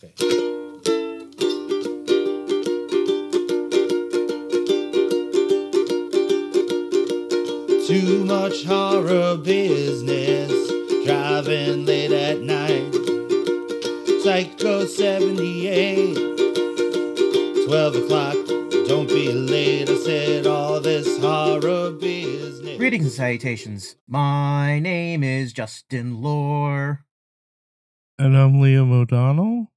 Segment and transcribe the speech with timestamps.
[0.00, 0.14] Okay.
[7.86, 10.52] Too much horror business,
[11.04, 12.94] driving late at night.
[14.22, 16.14] Psycho 78,
[17.66, 18.36] 12 o'clock,
[18.86, 19.88] don't be late.
[19.88, 22.76] I said all this horror business.
[22.76, 23.96] Greetings and salutations.
[24.06, 27.04] My name is Justin Lore,
[28.18, 29.72] And I'm Liam O'Donnell.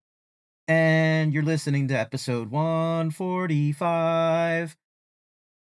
[0.72, 4.78] And you're listening to episode 145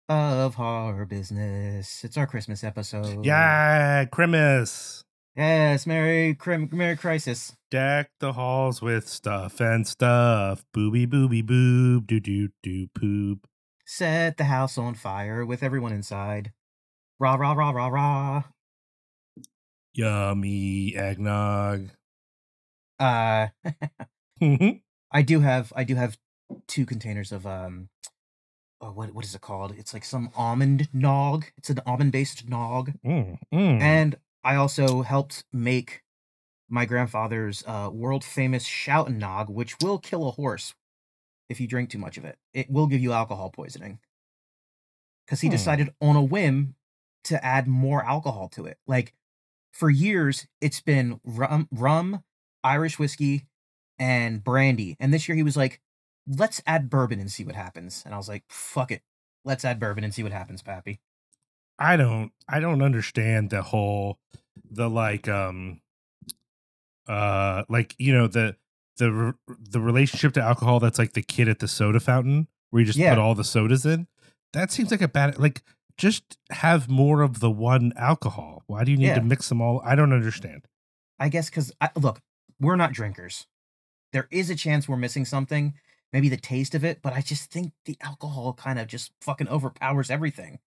[0.09, 2.03] of Horror Business.
[2.03, 3.23] It's our Christmas episode.
[3.23, 5.03] Yeah, Christmas.
[5.35, 7.55] Yes, Merry Crim- Merry Crisis.
[7.69, 10.65] Deck the halls with stuff and stuff.
[10.73, 12.07] Booby booby boob.
[12.07, 13.45] Doo doo doo poop.
[13.85, 16.53] Set the house on fire with everyone inside.
[17.19, 18.43] Rah rah rah rah rah.
[19.93, 21.91] Yummy eggnog.
[22.99, 23.49] Uh
[24.41, 26.17] mm, I do have I do have
[26.67, 27.89] two containers of um
[28.81, 29.73] oh, what what is it called?
[29.77, 31.45] It's like some almond nog.
[31.57, 32.91] It's an almond based nog.
[33.05, 33.37] mm.
[33.53, 33.81] mm.
[33.81, 36.03] And I also helped make
[36.69, 40.73] my grandfather's uh, world famous shout nog, which will kill a horse
[41.49, 42.37] if you drink too much of it.
[42.53, 43.99] It will give you alcohol poisoning.
[45.25, 45.51] Because he Hmm.
[45.53, 46.75] decided on a whim
[47.25, 48.77] to add more alcohol to it.
[48.87, 49.13] Like
[49.71, 52.23] for years, it's been rum, rum,
[52.63, 53.45] Irish whiskey,
[53.99, 54.95] and brandy.
[54.99, 55.81] And this year he was like,
[56.27, 58.03] let's add bourbon and see what happens.
[58.05, 59.01] And I was like, fuck it.
[59.45, 60.99] Let's add bourbon and see what happens, Pappy.
[61.79, 64.17] I don't I don't understand the whole
[64.69, 65.79] the like um
[67.07, 68.55] uh like you know the
[68.97, 72.85] the the relationship to alcohol that's like the kid at the soda fountain where you
[72.85, 73.13] just Yeah.
[73.13, 74.07] put all the sodas in.
[74.53, 75.61] That seems like a bad like
[75.97, 78.63] just have more of the one alcohol.
[78.67, 79.15] Why do you need Yeah.
[79.15, 79.81] to mix them all?
[79.85, 80.65] I don't understand.
[81.19, 82.19] I guess because look,
[82.59, 83.45] we're not drinkers.
[84.13, 85.73] There is a chance we're missing something,
[86.13, 89.49] maybe the taste of it, but I just think the alcohol kind of just fucking
[89.49, 90.59] overpowers everything.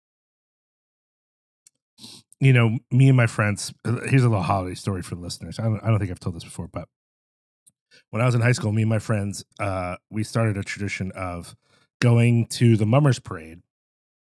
[2.40, 3.74] you know, me and my friends.
[3.86, 5.59] uh, Here's a little holiday story for the listeners.
[5.59, 6.88] I don't, I don't think I've told this before, but
[8.12, 11.12] when I was in high school, me and my friends, uh, we started a tradition
[11.13, 11.56] of
[12.02, 13.62] going to the Mummers Parade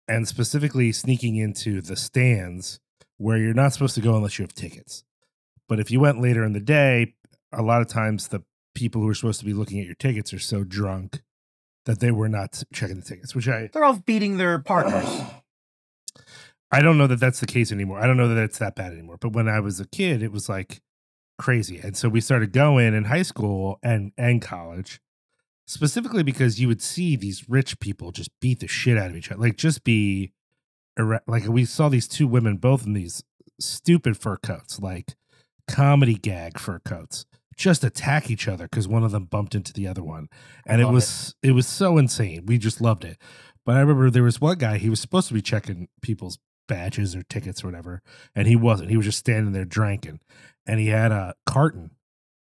[0.08, 2.80] and specifically sneaking into the stands
[3.18, 5.04] where you're not supposed to go unless you have tickets.
[5.70, 7.14] But if you went later in the day,
[7.54, 10.34] a lot of times the people who are supposed to be looking at your tickets
[10.34, 11.22] are so drunk
[11.86, 15.22] that they were not checking the tickets, which I They're all beating their partners.
[16.72, 18.00] I don't know that that's the case anymore.
[18.00, 19.18] I don't know that it's that bad anymore.
[19.20, 20.82] But when I was a kid, it was like
[21.38, 21.78] crazy.
[21.78, 25.00] And so we started going in high school and and college,
[25.68, 29.32] specifically because you would see these rich people just beat the shit out of each
[29.32, 29.42] other.
[29.42, 30.32] Like just be
[31.28, 33.24] like we saw these two women both in these
[33.60, 35.16] stupid fur coats, like
[35.68, 37.26] comedy gag fur coats,
[37.58, 40.28] just attack each other because one of them bumped into the other one.
[40.66, 40.96] And it Love it.
[40.96, 42.46] was it was so insane.
[42.46, 43.18] We just loved it.
[43.66, 46.38] But I remember there was one guy, he was supposed to be checking people's
[46.68, 48.02] badges or tickets or whatever,
[48.36, 48.90] and he wasn't.
[48.90, 50.20] He was just standing there drinking.
[50.66, 51.92] And he had a carton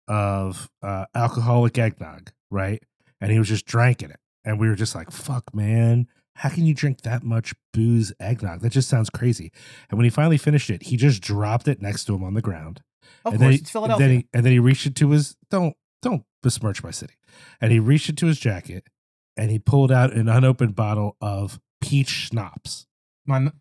[0.07, 2.81] of uh, alcoholic eggnog, right?
[3.19, 4.19] And he was just drinking it.
[4.45, 6.07] And we were just like, fuck, man.
[6.35, 8.61] How can you drink that much booze eggnog?
[8.61, 9.51] That just sounds crazy.
[9.89, 12.41] And when he finally finished it, he just dropped it next to him on the
[12.41, 12.81] ground.
[13.25, 14.07] Of and course, he, it's and Philadelphia.
[14.07, 17.15] then he and then he reached into his don't don't besmirch my city.
[17.61, 18.87] And he reached into his jacket
[19.35, 22.87] and he pulled out an unopened bottle of peach schnapps.
[23.25, 23.51] My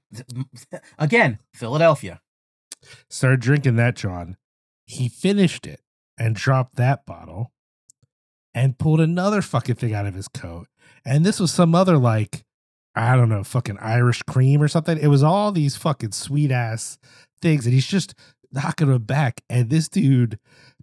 [0.98, 2.20] again, Philadelphia.
[3.10, 4.36] Started drinking that, John.
[4.86, 5.80] He finished it
[6.16, 7.52] and dropped that bottle
[8.54, 10.68] and pulled another fucking thing out of his coat.
[11.04, 12.44] And this was some other like
[12.98, 14.96] I don't know, fucking Irish cream or something.
[14.96, 16.96] It was all these fucking sweet ass
[17.42, 18.14] things, and he's just
[18.56, 19.43] knocking them back.
[19.49, 20.39] And this dude,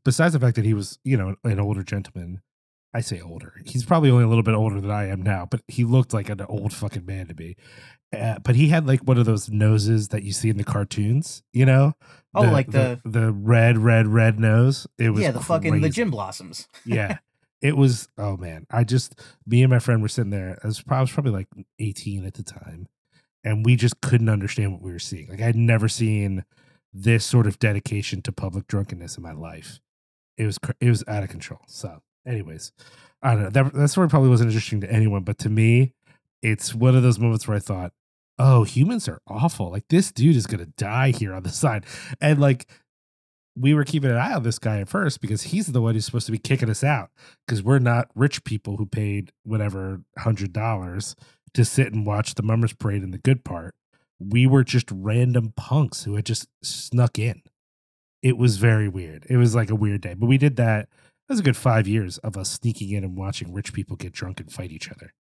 [0.05, 2.41] besides the fact that he was, you know, an older gentleman,
[2.93, 3.53] I say older.
[3.65, 6.29] He's probably only a little bit older than I am now, but he looked like
[6.29, 7.55] an old fucking man to me.
[8.15, 11.41] Uh, but he had like one of those noses that you see in the cartoons,
[11.51, 11.93] you know?
[12.35, 14.85] Oh, like the the red, red, red nose.
[14.99, 16.67] It was yeah, the fucking the crazy gin blossoms.
[16.85, 17.17] yeah
[17.63, 20.81] it was oh man i just me and my friend were sitting there i was
[20.81, 21.47] probably, I was probably like
[21.79, 22.87] 18 at the time
[23.43, 26.43] and we just couldn't understand what we were seeing like i'd never seen
[26.93, 29.79] this sort of dedication to public drunkenness in my life.
[30.37, 31.61] It was it was out of control.
[31.67, 32.71] So anyways
[33.21, 33.49] i don't know.
[33.49, 35.93] That, that story probably wasn't interesting to anyone but to me
[36.41, 37.91] it's one of those moments where i thought
[38.39, 39.71] oh humans are awful.
[39.71, 41.85] Like this dude is gonna die here on the side.
[42.21, 42.67] And like
[43.55, 46.05] we were keeping an eye on this guy at first because he's the one who's
[46.05, 47.11] supposed to be kicking us out
[47.45, 51.15] because we're not rich people who paid whatever hundred dollars
[51.53, 53.75] to sit and watch the mummers parade in the good part.
[54.19, 57.41] We were just random punks who had just snuck in.
[58.21, 59.25] It was very weird.
[59.29, 60.87] It was like a weird day, but we did that.
[61.29, 64.39] was a good five years of us sneaking in and watching rich people get drunk
[64.39, 65.13] and fight each other.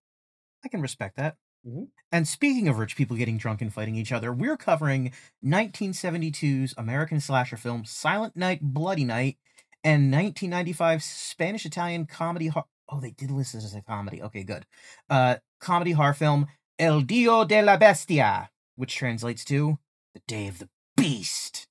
[0.63, 1.37] I can respect that.
[1.67, 1.87] Mhm.
[2.11, 5.11] And speaking of rich people getting drunk and fighting each other, we're covering
[5.43, 9.37] 1972's American slasher film Silent Night, Bloody Night,
[9.83, 12.47] and 1995's Spanish Italian comedy.
[12.47, 14.21] Hor- oh, they did list this as a comedy.
[14.21, 14.65] Okay, good.
[15.09, 16.47] Uh, comedy horror film
[16.79, 19.79] El Día de la Bestia, which translates to
[20.13, 21.67] The Day of the Beast.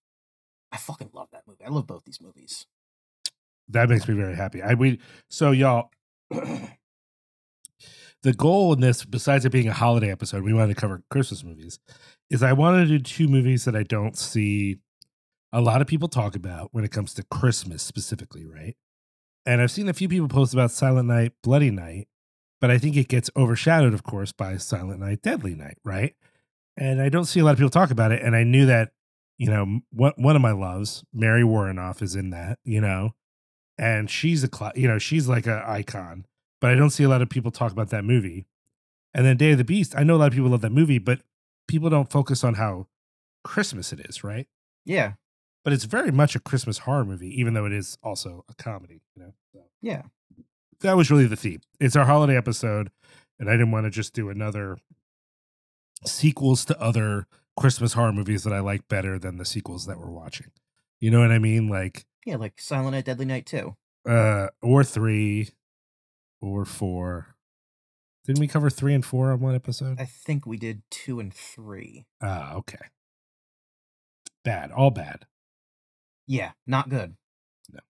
[0.70, 1.64] I fucking love that movie.
[1.64, 2.66] I love both these movies.
[3.68, 4.62] That makes me very happy.
[4.62, 5.90] I we so y'all.
[8.22, 11.44] the goal in this, besides it being a holiday episode, we wanted to cover Christmas
[11.44, 11.78] movies.
[12.30, 14.78] Is I wanted to do two movies that I don't see
[15.52, 18.76] a lot of people talk about when it comes to Christmas specifically, right?
[19.44, 22.08] And I've seen a few people post about Silent Night, Bloody Night,
[22.60, 26.14] but I think it gets overshadowed, of course, by Silent Night, Deadly Night, right?
[26.76, 28.22] And I don't see a lot of people talk about it.
[28.22, 28.92] And I knew that,
[29.38, 33.10] you know, one one of my loves, Mary Woronov, is in that, you know,
[33.78, 36.26] and she's a, cla you know, she's like an icon.
[36.60, 38.46] But I don't see a lot of people talk about that movie.
[39.14, 40.98] And then Day of the Beast, I know a lot of people love that movie,
[40.98, 41.20] but
[41.68, 42.86] people don't focus on how
[43.44, 44.46] Christmas it is, right?
[44.84, 45.12] Yeah,
[45.64, 49.02] But it's very much a Christmas horror movie, even though it is also a comedy,
[49.14, 49.32] you know.
[49.52, 50.02] So yeah.
[50.80, 51.60] that was really the theme.
[51.78, 52.90] It's our holiday episode,
[53.38, 54.78] and I didn't want to just do another
[56.04, 57.26] sequels to other
[57.58, 60.50] Christmas horror movies that I like better than the sequels that we're watching.
[61.00, 61.68] You know what I mean?
[61.68, 63.76] Like Yeah, like Silent Night, Deadly Night two,
[64.08, 65.50] uh or three
[66.40, 67.36] or four.
[68.24, 70.00] Didn't we cover three and four on one episode?
[70.00, 72.06] I think we did two and three.
[72.22, 72.78] Ah, okay.
[74.44, 75.26] Bad, all bad.
[76.26, 77.16] Yeah, not good.
[77.72, 77.80] No.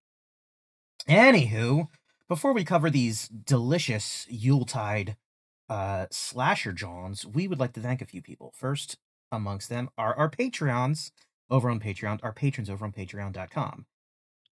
[1.09, 1.88] Anywho,
[2.29, 5.17] before we cover these delicious Yuletide
[5.73, 8.53] uh, slasher Johns, we would like to thank a few people.
[8.55, 8.99] First
[9.31, 11.13] amongst them are our Patreons
[11.49, 13.87] over on Patreon, our patrons over on patreon.com.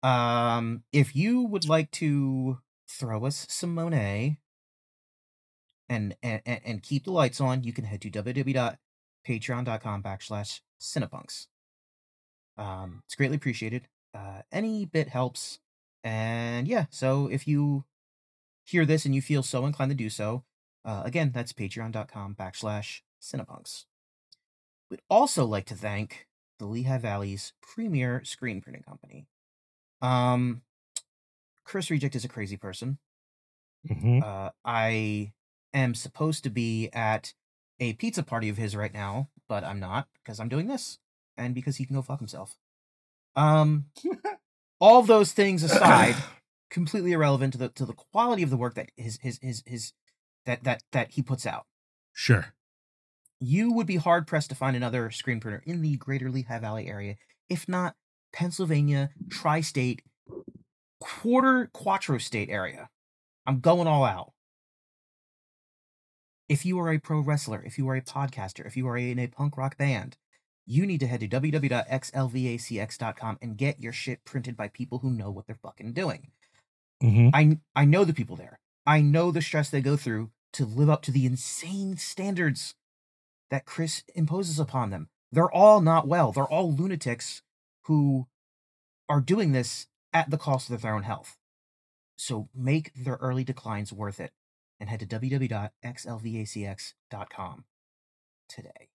[0.01, 4.38] Um, if you would like to throw us some Monet
[5.89, 11.48] and, and, and keep the lights on, you can head to www.patreon.com backslash cinepunx.
[12.57, 13.89] Um, it's greatly appreciated.
[14.13, 15.60] Uh, any bit helps.
[16.01, 17.83] And yeah, so if you
[18.63, 20.45] hear this and you feel so inclined to do so,
[20.85, 23.85] uh, again, that's patreon.com backslash cinepunx.
[24.89, 26.27] We'd also like to thank
[26.57, 29.27] the Lehigh Valley's premier screen printing company.
[30.01, 30.61] Um,
[31.63, 32.97] Chris Reject is a crazy person.
[33.87, 34.23] Mhm.
[34.23, 35.33] Uh, I
[35.73, 37.33] am supposed to be at
[37.79, 40.99] a pizza party of his right now, but I'm not because I'm doing this
[41.37, 42.57] and because he can go fuck himself.
[43.35, 43.85] Um,
[44.79, 46.15] all those things aside,
[46.69, 49.93] completely irrelevant to the to the quality of the work that his his his his
[50.49, 51.65] that that that he puts out.
[52.13, 52.53] Sure.
[53.39, 56.87] You would be hard pressed to find another screen printer in the greater Lehigh Valley
[56.87, 57.15] area,
[57.47, 57.95] if not
[58.33, 60.01] Pennsylvania, tri-state,
[60.99, 62.89] quarter quattro state area.
[63.45, 64.33] I'm going all out.
[66.49, 69.19] If you are a pro wrestler, if you are a podcaster, if you are in
[69.19, 70.17] a punk rock band,
[70.65, 75.31] you need to head to www.xlvacx.com and get your shit printed by people who know
[75.31, 76.31] what they're fucking doing.
[77.01, 78.59] hmm I I know the people there.
[78.85, 82.75] I know the stress they go through to live up to the insane standards
[83.49, 85.09] that Chris imposes upon them.
[85.31, 86.31] They're all not well.
[86.31, 87.41] They're all lunatics
[87.83, 88.27] who
[89.07, 91.37] are doing this at the cost of their own health.
[92.17, 94.31] So make their early declines worth it
[94.79, 97.65] and head to www.xlvacx.com
[98.47, 98.89] today.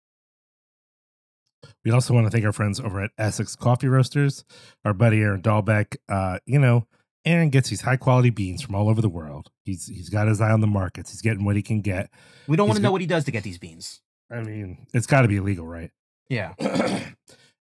[1.84, 4.44] We also want to thank our friends over at Essex Coffee Roasters,
[4.84, 5.96] our buddy Aaron Dahlbeck.
[6.08, 6.86] Uh, you know,
[7.24, 9.50] Aaron gets these high quality beans from all over the world.
[9.64, 11.10] He's he's got his eye on the markets.
[11.10, 12.10] He's getting what he can get.
[12.46, 14.00] We don't want to know what he does to get these beans.
[14.30, 15.90] I mean, it's got to be illegal, right?
[16.28, 16.54] Yeah.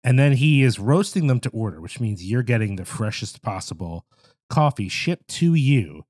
[0.04, 4.06] and then he is roasting them to order, which means you're getting the freshest possible
[4.50, 6.04] coffee shipped to you.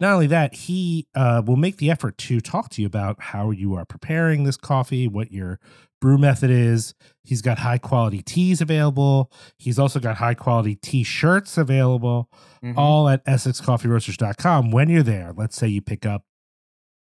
[0.00, 3.50] Not only that, he uh, will make the effort to talk to you about how
[3.50, 5.60] you are preparing this coffee, what your
[6.02, 6.92] brew method is.
[7.24, 9.32] He's got high quality teas available.
[9.56, 12.28] He's also got high quality t shirts available,
[12.62, 12.74] Mhm.
[12.76, 14.70] all at EssexCoffeeRoasters.com.
[14.72, 16.24] When you're there, let's say you pick up,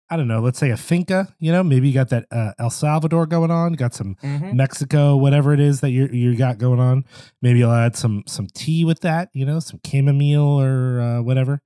[0.08, 2.70] I don't know, let's say a Finca, you know, maybe you got that uh, El
[2.70, 4.54] Salvador going on, got some Mhm.
[4.54, 7.04] Mexico, whatever it is that you you got going on.
[7.42, 11.60] Maybe you'll add some some tea with that, you know, some chamomile or uh, whatever.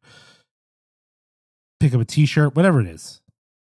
[1.81, 3.21] Pick up a T-shirt, whatever it is.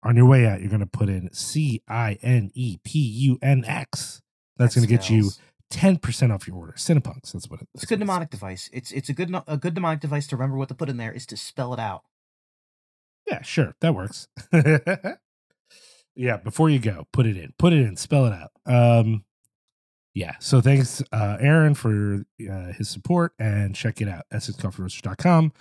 [0.07, 3.39] On your way out, you're going to put in C I N E P U
[3.43, 4.23] N X.
[4.57, 5.31] That's going to get you
[5.69, 6.75] ten percent off your order.
[6.75, 7.33] Cinepunx.
[7.33, 8.07] That's what it, It's a good what it is.
[8.07, 8.71] mnemonic device.
[8.73, 11.13] It's it's a good a good mnemonic device to remember what to put in there
[11.13, 12.03] is to spell it out.
[13.27, 14.29] Yeah, sure, that works.
[16.15, 18.53] yeah, before you go, put it in, put it in, spell it out.
[18.65, 19.25] Um,
[20.15, 20.35] yeah.
[20.39, 25.53] So thanks, uh, Aaron, for uh, his support, and check it out, EssexCoffeeRoasters.com.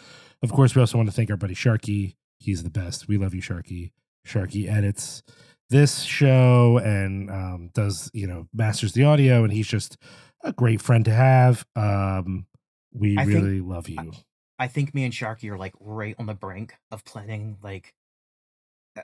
[0.43, 2.15] Of course, we also want to thank our buddy Sharky.
[2.37, 3.07] He's the best.
[3.07, 3.91] We love you, Sharky.
[4.25, 5.23] Sharky edits
[5.69, 9.97] this show and um, does you know masters the audio, and he's just
[10.43, 11.65] a great friend to have.
[11.75, 12.45] Um,
[12.93, 14.11] we I think- really love you.
[14.57, 17.93] I think me and Sharky are like right on the brink of planning like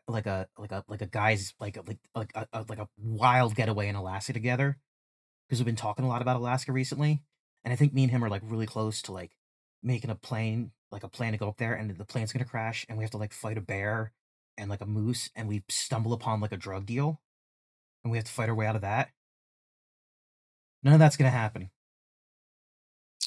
[0.08, 2.88] like a like a like a guy's like a- like like a, a like a
[2.98, 4.78] wild getaway in Alaska together
[5.48, 7.22] because we've been talking a lot about Alaska recently,
[7.66, 9.32] and I think me and him are like really close to like
[9.84, 12.86] making a plane like a plan to go up there, and the plane's gonna crash,
[12.88, 14.14] and we have to like fight a bear
[14.58, 17.22] and like a moose, and we stumble upon like a drug deal,
[18.04, 19.10] and we have to fight our way out of that.
[20.84, 21.70] None of that's gonna happen.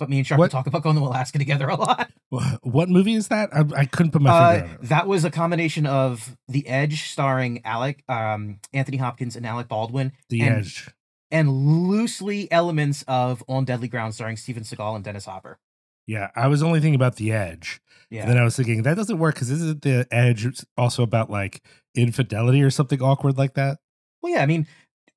[0.01, 2.11] But me and Sharky What- talk about going to Alaska together a lot.
[2.63, 3.51] What movie is that?
[3.55, 4.89] I, I couldn't put my Uh, finger on it.
[4.89, 10.11] that was a combination of The Edge, starring Alec, um, Anthony Hopkins and Alec Baldwin,
[10.31, 10.91] The and- Edge.
[11.31, 15.61] and loosely elements of On Deadly Ground, starring Steven Seagal and Dennis Hopper.
[16.07, 17.81] Yeah, I was only thinking about The Edge.
[18.11, 20.47] Yeah, And then I was thinking that doesn't work because isn't the Edge
[20.77, 21.63] also about like
[21.95, 23.79] infidelity or something awkward like that?
[24.23, 24.43] well, yeah.
[24.43, 24.67] I mean,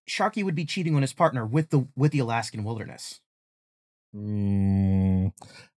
[0.10, 3.20] Sharky would be cheating on his partner with the with the Alaskan wilderness.
[4.16, 5.32] Mm,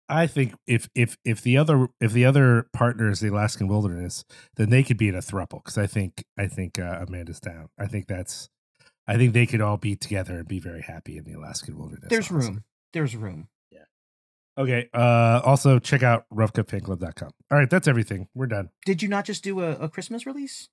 [0.08, 4.24] I think if if if the other if the other partner is the Alaskan wilderness,
[4.56, 7.68] then they could be in a thruple because I think I think uh, Amanda's down.
[7.78, 8.48] I think that's
[9.06, 12.08] I think they could all be together and be very happy in the Alaskan wilderness.
[12.08, 12.52] There's honestly.
[12.52, 12.64] room.
[12.92, 13.48] There's room.
[14.58, 14.88] Okay.
[14.92, 17.30] Uh, also check out roughcutfanclub.com.
[17.50, 18.28] All right, that's everything.
[18.34, 18.70] We're done.
[18.84, 20.68] Did you not just do a, a Christmas release?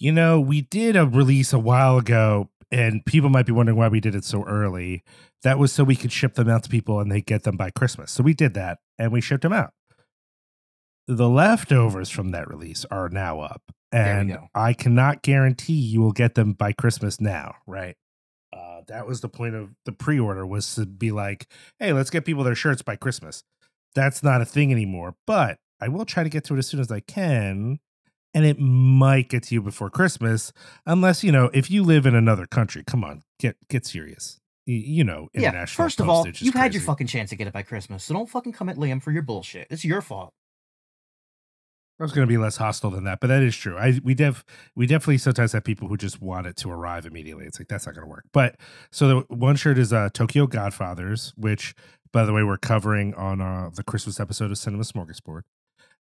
[0.00, 3.86] You know, we did a release a while ago, and people might be wondering why
[3.86, 5.04] we did it so early.
[5.44, 7.70] That was so we could ship them out to people and they get them by
[7.70, 8.10] Christmas.
[8.10, 9.72] So we did that and we shipped them out.
[11.06, 13.62] The leftovers from that release are now up,
[13.92, 14.38] and.
[14.54, 17.96] I cannot guarantee you will get them by Christmas now, right?
[18.88, 21.46] That was the point of the pre-order was to be like,
[21.78, 23.42] hey, let's get people their shirts by Christmas.
[23.94, 26.80] That's not a thing anymore, but I will try to get to it as soon
[26.80, 27.78] as I can
[28.34, 30.52] and it might get to you before Christmas,
[30.86, 32.82] unless you know if you live in another country.
[32.86, 34.40] Come on, get get serious.
[34.66, 35.66] Y- You know, Yeah.
[35.66, 38.04] First of all, postage is you had your fucking chance to get it by Christmas,
[38.04, 39.66] so don't fucking come at Liam for your bullshit.
[39.70, 40.32] It's your fault.
[42.02, 43.78] I was going to be less hostile than that, but that is true.
[43.78, 44.44] I we def
[44.74, 47.44] we definitely sometimes have people who just want it to arrive immediately.
[47.44, 48.24] It's like that's not going to work.
[48.32, 48.56] But
[48.90, 51.76] so the one shirt is uh Tokyo Godfathers, which
[52.12, 55.42] by the way we're covering on uh, the Christmas episode of Cinema Smorgasbord,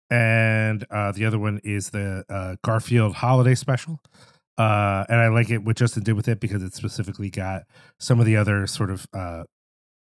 [0.09, 3.99] and uh, the other one is the uh, Garfield Holiday Special.
[4.57, 7.63] Uh, and I like it what Justin did with it because it specifically got
[7.97, 9.43] some of the other sort of uh,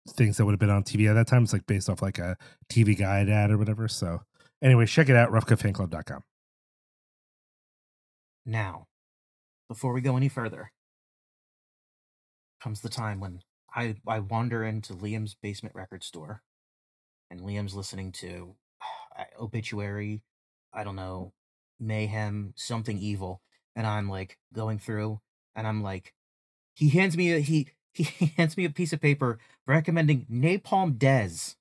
[0.08, 1.44] things that would have been on TV at that time.
[1.44, 2.36] It's like based off like a
[2.68, 3.86] TV guide ad or whatever.
[3.86, 4.22] So
[4.64, 6.22] anyway, check it out, roughcutfanclub.com.
[8.46, 8.86] Now,
[9.68, 10.72] before we go any further,
[12.62, 13.40] comes the time when
[13.74, 16.42] I, I wander into Liam's basement record store
[17.30, 18.56] and Liam's listening to
[19.18, 20.22] uh, obituary,
[20.72, 21.32] I don't know,
[21.78, 23.40] mayhem, something evil,
[23.76, 25.20] and I'm like going through
[25.54, 26.12] and I'm like
[26.74, 31.56] he hands me a he he hands me a piece of paper recommending Napalm Death.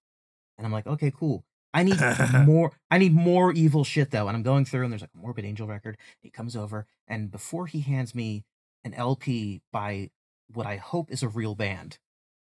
[0.57, 1.43] And I'm like, okay, cool.
[1.74, 2.00] I need
[2.46, 4.27] more I need more evil shit though.
[4.27, 5.98] And I'm going through and there's like a Morbid Angel record.
[6.22, 8.46] He comes over and before he hands me
[8.84, 10.12] an LP by
[10.53, 11.98] what I hope is a real band,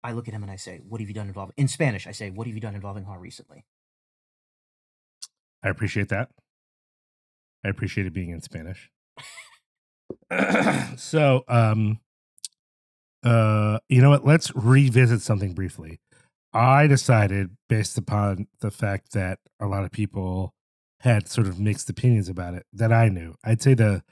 [0.04, 2.08] I look at him and I say, What have you done involving in Spanish?
[2.08, 3.66] I say, What have you done involving her recently?
[5.64, 6.30] I appreciate that.
[7.66, 8.90] I appreciate it being in Spanish.
[10.98, 12.00] so, um,
[13.24, 14.26] uh, you know what?
[14.26, 16.00] Let's revisit something briefly.
[16.54, 20.54] I decided, based upon the fact that a lot of people
[21.02, 23.36] had sort of mixed opinions about it, that I knew.
[23.44, 24.04] I'd say the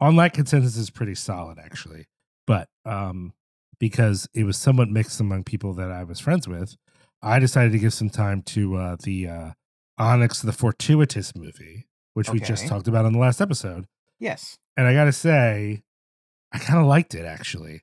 [0.00, 2.06] online consensus is pretty solid, actually.
[2.46, 3.32] But um,
[3.78, 6.76] because it was somewhat mixed among people that I was friends with,
[7.22, 9.50] I decided to give some time to uh, the uh,
[9.98, 13.86] Onyx the Fortuitous movie, which we just talked about on the last episode.
[14.18, 14.58] Yes.
[14.76, 15.82] And I got to say,
[16.52, 17.82] I kind of liked it actually.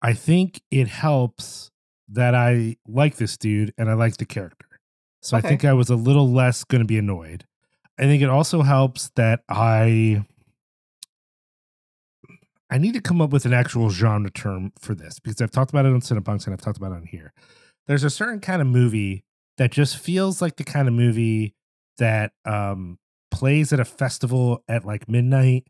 [0.00, 1.70] I think it helps
[2.08, 4.66] that I like this dude and I like the character.
[5.22, 5.46] So Okay.
[5.46, 7.44] I think I was a little less going to be annoyed.
[7.98, 10.24] I think it also helps that I
[12.70, 15.70] I need to come up with an actual genre term for this because I've talked
[15.70, 17.32] about it on Cinepunx and I've talked about it on here.
[17.86, 19.24] There's a certain kind of movie
[19.56, 21.54] that just feels like the kind of movie
[21.98, 22.98] that um
[23.30, 25.66] plays at a festival at like midnight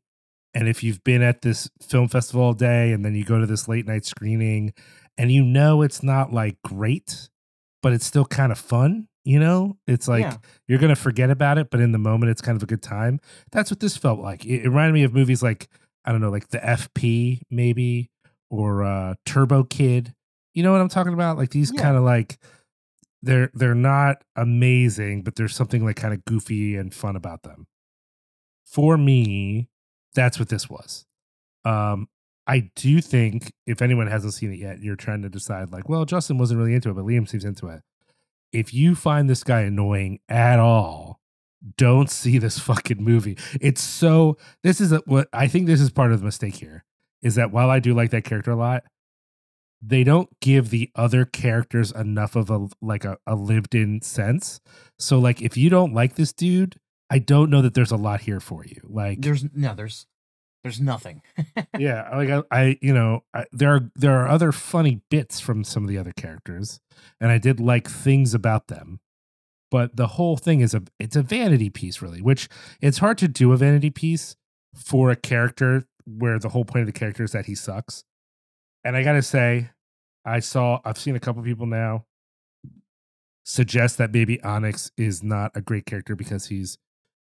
[0.54, 3.46] and if you've been at this film festival all day and then you go to
[3.46, 4.72] this late night screening
[5.18, 7.28] and you know it's not like great
[7.82, 10.36] but it's still kind of fun you know it's like Yeah.
[10.66, 13.20] you're gonna forget about it but in the moment it's kind of a good time
[13.52, 15.68] that's what this felt like it, it reminded me of movies like
[16.04, 18.10] i don't know like the fp maybe
[18.50, 20.14] or uh turbo kid
[20.54, 21.82] you know what i'm talking about like these Yeah.
[21.82, 22.38] kind of like
[23.20, 27.66] they're they're not amazing, but there's something like kind of goofy and fun about them.
[28.64, 29.68] For me,
[30.14, 31.04] that's what this was.
[31.64, 32.08] Um,
[32.48, 36.06] I do think if anyone hasn't seen it yet, you're trying to decide like, well,
[36.06, 37.82] Justin wasn't really into it, but Liam seems into it.
[38.52, 41.20] If you find this guy annoying at all,
[41.76, 43.36] don't see this fucking movie.
[43.60, 46.84] It's so this is a, what I think this is part of the mistake here
[47.22, 48.84] is that while I do like that character a lot,
[49.82, 54.60] they don't give the other characters enough of a like a, a lived in sense.
[54.98, 58.22] So like if you don't like this dude, I don't know that there's a lot
[58.22, 58.80] here for you.
[58.84, 60.06] Like There's no, there's
[60.62, 61.22] there's nothing.
[61.78, 65.64] yeah, like I, I you know, I, there are there are other funny bits from
[65.64, 66.80] some of the other characters,
[67.20, 69.00] and I did like things about them.
[69.70, 72.48] But the whole thing is a it's a vanity piece, really, which
[72.80, 74.36] it's hard to do a vanity piece
[74.74, 78.04] for a character where the whole point of the character is that he sucks.
[78.84, 79.70] And I gotta say,
[80.24, 82.04] I saw I've seen a couple people now
[83.44, 86.78] suggest that maybe Onyx is not a great character because he's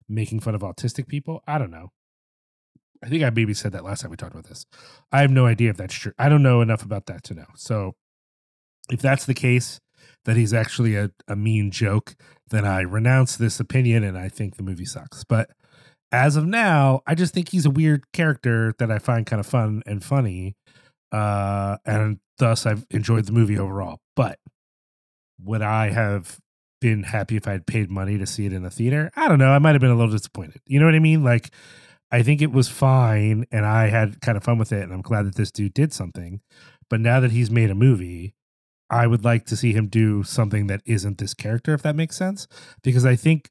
[0.10, 1.42] making fun of autistic people.
[1.48, 1.92] I don't know.
[3.04, 4.66] I think I maybe said that last time we talked about this.
[5.12, 6.14] I have no idea if that's true.
[6.18, 7.46] I don't know enough about that to know.
[7.56, 7.96] So
[8.90, 9.80] if that's the case,
[10.26, 12.16] that he's actually a, a mean joke,
[12.50, 15.24] then I renounce this opinion and I think the movie sucks.
[15.24, 15.50] But
[16.12, 19.46] as of now, I just think he's a weird character that I find kind of
[19.46, 20.56] fun and funny.
[21.12, 24.00] Uh, and thus I've enjoyed the movie overall.
[24.16, 24.40] But
[25.42, 26.40] would I have
[26.82, 29.12] been happy if I had paid money to see it in the theater?
[29.16, 29.52] I don't know.
[29.52, 30.62] I might have been a little disappointed.
[30.66, 31.24] You know what I mean?
[31.24, 31.52] Like,
[32.12, 34.84] I think it was fine and I had kind of fun with it.
[34.84, 36.42] And I'm glad that this dude did something.
[36.90, 38.34] But now that he's made a movie,
[38.90, 42.16] I would like to see him do something that isn't this character, if that makes
[42.16, 42.48] sense.
[42.82, 43.50] Because I think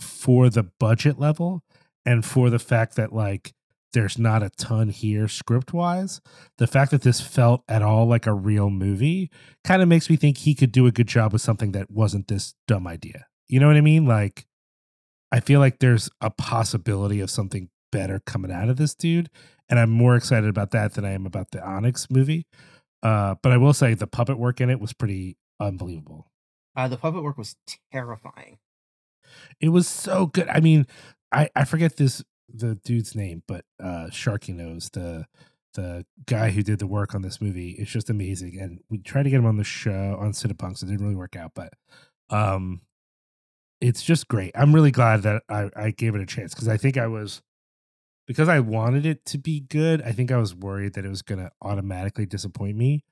[0.00, 1.62] for the budget level
[2.06, 3.52] and for the fact that, like,
[3.92, 6.20] there's not a ton here script wise,
[6.58, 9.30] the fact that this felt at all like a real movie
[9.64, 12.28] kind of makes me think he could do a good job with something that wasn't
[12.28, 13.26] this dumb idea.
[13.48, 14.06] You know what I mean?
[14.06, 14.46] Like,
[15.32, 19.30] I feel like there's a possibility of something better coming out of this dude.
[19.68, 22.46] And I'm more excited about that than I am about the Onyx movie.
[23.02, 26.30] Uh, but I will say the puppet work in it was pretty unbelievable.
[26.74, 27.56] Uh, the puppet work was
[27.92, 28.58] terrifying.
[29.60, 30.48] It was so good.
[30.48, 30.86] I mean,
[31.32, 35.26] I, I forget this the dude's name, but uh Sharky knows the
[35.74, 37.72] the guy who did the work on this movie.
[37.72, 38.58] It's just amazing.
[38.58, 40.82] And we tried to get him on the show on Cinepunx.
[40.82, 41.74] It didn't really work out, but
[42.30, 42.80] um
[43.80, 44.52] it's just great.
[44.56, 47.42] I'm really glad that I, I gave it a chance because I think I was
[48.28, 51.22] because I wanted it to be good, I think I was worried that it was
[51.22, 53.02] going to automatically disappoint me.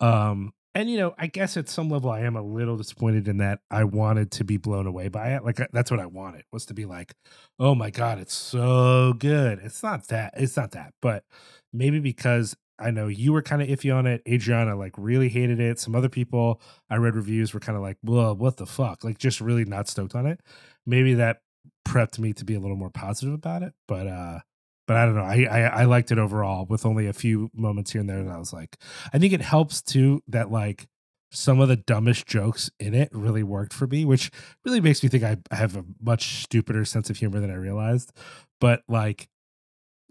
[0.00, 3.38] Um, and you know, I guess at some level I am a little disappointed in
[3.38, 5.42] that I wanted to be blown away by it.
[5.42, 7.14] Like that's what I wanted was to be like,
[7.58, 10.34] "Oh my god, it's so good." It's not that.
[10.36, 10.92] It's not that.
[11.00, 11.24] But
[11.72, 14.20] maybe because I know you were kind of iffy on it.
[14.28, 15.78] Adriana like really hated it.
[15.78, 16.60] Some other people
[16.90, 19.88] I read reviews were kind of like, "Well, what the fuck?" Like just really not
[19.88, 20.40] stoked on it.
[20.84, 21.40] Maybe that
[21.88, 23.72] prepped me to be a little more positive about it.
[23.88, 24.40] But uh
[24.86, 25.22] but I don't know.
[25.22, 28.18] I, I, I liked it overall with only a few moments here and there.
[28.18, 28.76] And I was like,
[29.12, 30.86] I think it helps too that like
[31.30, 34.30] some of the dumbest jokes in it really worked for me, which
[34.64, 38.12] really makes me think I have a much stupider sense of humor than I realized.
[38.60, 39.28] But like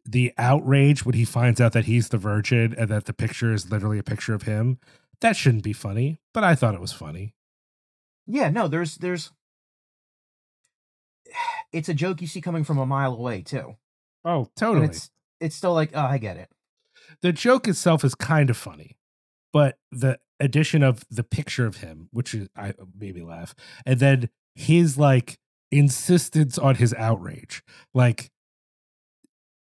[0.06, 3.72] the outrage when he finds out that he's the virgin and that the picture is
[3.72, 4.78] literally a picture of him,
[5.22, 6.20] that shouldn't be funny.
[6.34, 7.34] But I thought it was funny.
[8.28, 9.32] Yeah, no, there's there's
[11.72, 13.78] it's a joke you see coming from a mile away too.
[14.26, 14.88] Oh, totally.
[14.88, 15.10] it's
[15.40, 16.50] it's still like, oh, I get it.
[17.22, 18.98] The joke itself is kind of funny,
[19.54, 23.54] but the addition of the picture of him, which is, I made me laugh,
[23.86, 25.38] and then his like
[25.72, 27.62] insistence on his outrage,
[27.94, 28.32] like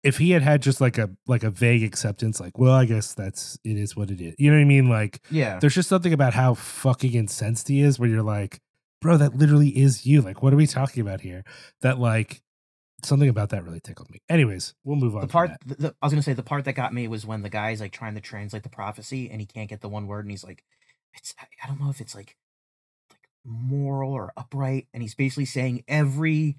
[0.03, 3.13] if he had had just like a like a vague acceptance, like, well, I guess
[3.13, 4.35] that's it is what it is.
[4.37, 4.89] You know what I mean?
[4.89, 5.59] Like, Yeah.
[5.59, 8.59] there's just something about how fucking incensed he is, where you're like,
[9.01, 10.21] bro, that literally is you.
[10.21, 11.43] Like, what are we talking about here?
[11.81, 12.41] That like
[13.03, 14.19] something about that really tickled me.
[14.29, 15.21] Anyways, we'll move on.
[15.21, 17.41] The part the, the- I was gonna say the part that got me was when
[17.41, 20.25] the guy's like trying to translate the prophecy and he can't get the one word
[20.25, 20.63] and he's like,
[21.13, 22.35] it's I- don't know if it's like
[23.09, 26.57] like moral or upright and he's basically saying every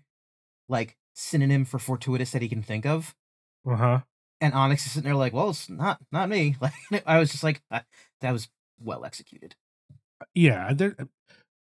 [0.68, 3.14] like synonym for fortuitous that he can think of.
[3.66, 4.00] Uh huh.
[4.40, 6.57] And Onyx is sitting there like, well, it's not not me.
[6.61, 7.80] Like I was just like, uh,
[8.20, 8.48] that was
[8.80, 9.54] well executed.
[10.35, 10.96] yeah there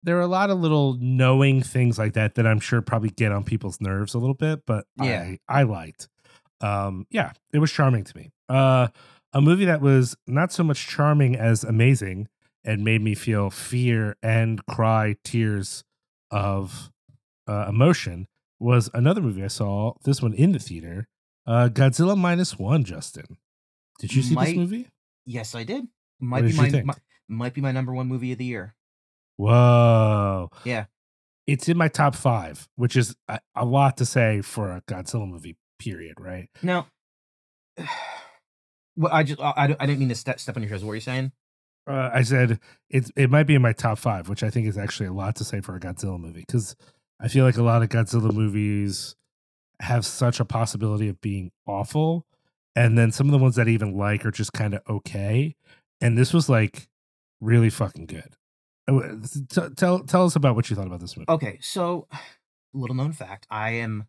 [0.04, 3.32] there are a lot of little knowing things like that that i'm sure probably get
[3.32, 5.22] on people's nerves a little bit but Yeah.
[5.50, 6.08] i i liked
[6.62, 8.88] um yeah it was charming to me uh
[9.34, 12.28] a movie that was not so much charming as amazing
[12.64, 15.84] and made me feel fear and cry tears
[16.32, 16.92] of
[17.48, 18.28] uh, emotion
[18.60, 21.08] was another movie i saw this one in the theater
[21.48, 23.38] uh godzilla minus one justin
[24.00, 24.88] did you see this movie
[25.26, 25.88] Yes, I did.
[26.20, 26.94] Might did be my, my
[27.30, 28.76] might be my number one movie of the year.
[29.38, 30.50] Whoa.
[30.64, 30.86] Yeah.
[31.46, 35.28] It's in my top five, which is a, a lot to say for a Godzilla
[35.28, 36.50] movie, period, right?
[36.62, 36.88] Now,
[38.96, 40.84] well, I just I, I didn't mean to step step on your toes.
[40.84, 41.32] What were you saying?
[41.86, 44.78] Uh, I said it, it might be in my top five, which I think is
[44.78, 46.78] actually a lot to say for a Godzilla movie because
[47.20, 49.16] I feel like a lot of Godzilla movies
[49.82, 52.26] have such a possibility of being awful.
[52.76, 55.56] And then some of the ones that I even like are just kind of okay.
[56.02, 56.88] And this was like
[57.42, 58.36] really fucking good.
[58.88, 59.16] Uh,
[59.50, 61.26] t- tell tell us about what you thought about this movie.
[61.30, 62.08] Okay, so
[62.74, 64.08] little known fact, I am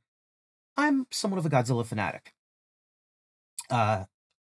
[0.77, 2.35] I'm somewhat of a Godzilla fanatic.
[3.71, 4.05] Uh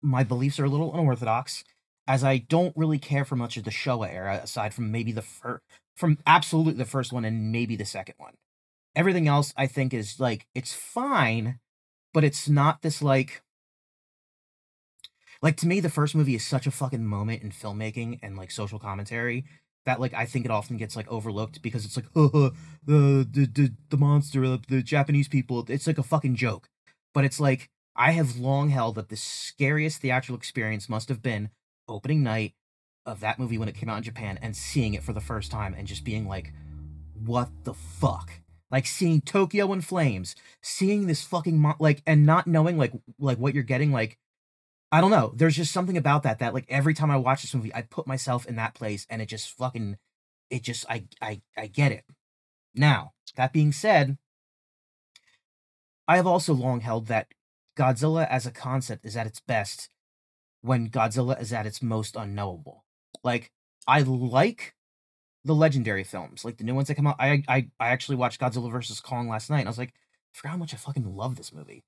[0.02, 1.64] my beliefs are a little unorthodox
[2.08, 5.22] as I don't really care for much of the Showa era aside from maybe the
[5.22, 5.64] first
[5.96, 8.34] from absolutely the first one and maybe the second one.
[8.96, 11.60] Everything else I think is like it's fine,
[12.14, 13.42] but it's not this like
[15.42, 18.52] like to me the first movie is such a fucking moment in filmmaking and like
[18.52, 19.46] social commentary
[19.88, 22.50] that like I think it often gets like overlooked because it's like oh, uh,
[22.86, 26.70] the uh, the the, the monster uh, the Japanese people it's like a fucking joke.
[27.14, 31.50] But it's like I have long held that the scariest theatrical experience must have been
[31.88, 32.54] opening night
[33.06, 35.50] of that movie when it came out in Japan and seeing it for the first
[35.50, 36.54] time and just being like
[37.26, 38.32] what the fuck?
[38.70, 43.38] Like seeing Tokyo in flames, seeing this fucking mo- like and not knowing like like
[43.38, 44.18] what you're getting like
[44.92, 45.34] I don't know.
[45.36, 48.08] There's just something about that that like every time I watch this movie, I put
[48.08, 49.98] myself in that place and it just fucking
[50.50, 52.06] it just I I I get it.
[52.74, 54.18] Now, that being said,
[56.08, 57.28] I have also long held that
[57.78, 59.90] Godzilla as a concept is at its best
[60.62, 62.86] when Godzilla is at its most unknowable.
[63.24, 63.52] Like
[63.88, 64.74] I like
[65.44, 67.18] the legendary films, like the new ones that come out.
[67.20, 69.94] I I I actually watched Godzilla versus Kong last night and I was like,
[70.34, 71.84] I forgot how much I fucking love this movie.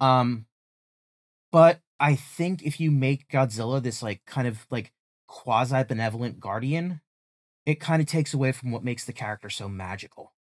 [0.00, 0.46] Um
[1.50, 4.92] but I think if you make Godzilla this like kind of like
[5.28, 7.00] quasi benevolent guardian,
[7.64, 10.34] it kind of takes away from what makes the character so magical.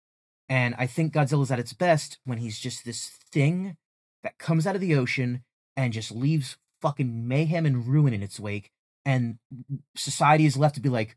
[0.50, 3.78] And I think Godzilla's at its best when he's just this thing
[4.24, 5.43] that comes out of the ocean
[5.78, 8.71] and just leaves fucking mayhem and ruin in its wake.
[9.06, 9.38] And
[9.95, 11.15] society is left to be like,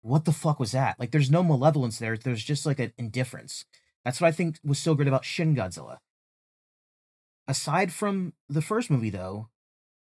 [0.00, 0.98] what the fuck was that?
[0.98, 2.16] Like, there's no malevolence there.
[2.16, 3.66] There's just like an indifference.
[4.02, 5.98] That's what I think was so great about Shin Godzilla.
[7.46, 9.48] Aside from the first movie, though,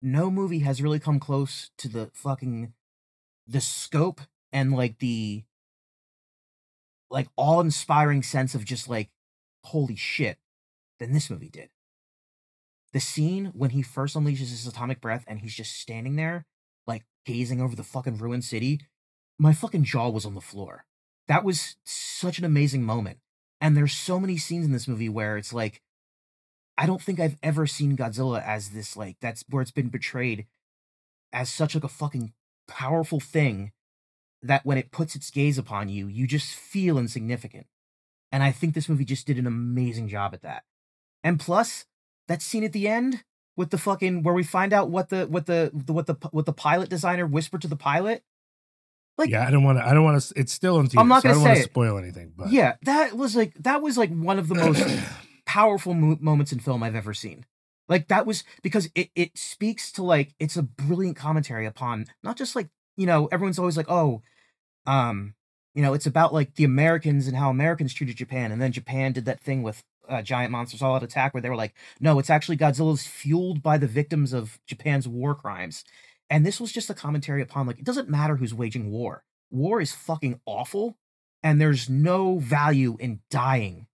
[0.03, 2.73] no movie has really come close to the fucking
[3.47, 4.21] the scope
[4.53, 5.45] and like the
[7.11, 9.11] like awe-inspiring sense of just like
[9.65, 10.39] holy shit
[10.99, 11.69] than this movie did.
[12.93, 16.47] The scene when he first unleashes his atomic breath and he's just standing there
[16.87, 18.81] like gazing over the fucking ruined city,
[19.39, 20.85] my fucking jaw was on the floor.
[21.29, 23.19] That was such an amazing moment.
[23.61, 25.83] And there's so many scenes in this movie where it's like
[26.81, 30.47] I don't think I've ever seen Godzilla as this like that's where it's been portrayed
[31.31, 32.33] as such like a fucking
[32.67, 33.73] powerful thing
[34.43, 37.67] that when it puts its gaze upon you, you just feel insignificant.
[38.33, 40.65] And I think this movie just did an amazing job at that.
[41.23, 41.85] And plus,
[42.29, 43.25] that scene at the end
[43.59, 46.47] with the fucking where we find out what the what the, the what the what
[46.47, 48.23] the pilot designer whispered to the pilot.
[49.19, 49.87] Like, yeah, I don't want to.
[49.87, 50.33] I don't want to.
[50.35, 51.71] It's still in theaters, I'm not gonna so I don't say want to it.
[51.71, 52.33] spoil anything.
[52.35, 54.83] But Yeah, that was like that was like one of the most
[55.51, 57.45] powerful mo- moments in film I've ever seen.
[57.89, 62.37] Like that was because it it speaks to like it's a brilliant commentary upon not
[62.37, 64.23] just like you know everyone's always like oh
[64.87, 65.35] um
[65.75, 69.11] you know it's about like the Americans and how Americans treated Japan and then Japan
[69.11, 72.21] did that thing with uh, giant monsters all out attack where they were like no
[72.21, 75.83] it's actually Godzilla's fueled by the victims of Japan's war crimes
[76.29, 79.81] and this was just a commentary upon like it doesn't matter who's waging war war
[79.81, 80.97] is fucking awful
[81.43, 83.89] and there's no value in dying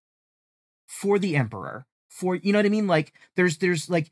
[0.86, 2.86] for the emperor for you know what i mean?
[2.86, 4.10] Like there's there's like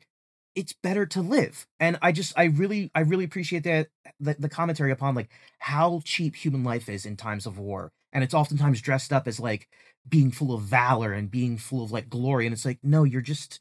[0.53, 1.67] it's better to live.
[1.79, 3.87] And i just i really i really appreciate that
[4.19, 7.91] the, the commentary upon like how cheap human life is in times of war.
[8.13, 9.67] And it's oftentimes dressed up as like
[10.07, 12.45] being full of valor and being full of like glory.
[12.45, 13.59] And it's like no you're just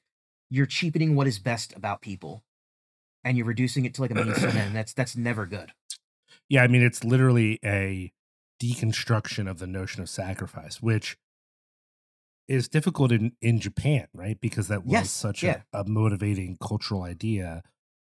[0.50, 2.44] you're cheapening what is best about people.
[3.24, 5.72] And you're reducing it to like a means to an end that's that's never good.
[6.50, 8.12] Yeah, I mean, it's literally a
[8.62, 11.16] deconstruction of the notion of sacrifice, which
[12.48, 14.38] is difficult in in Japan, right?
[14.40, 15.62] Because that was Yes, such yeah.
[15.72, 17.62] a, a motivating cultural idea,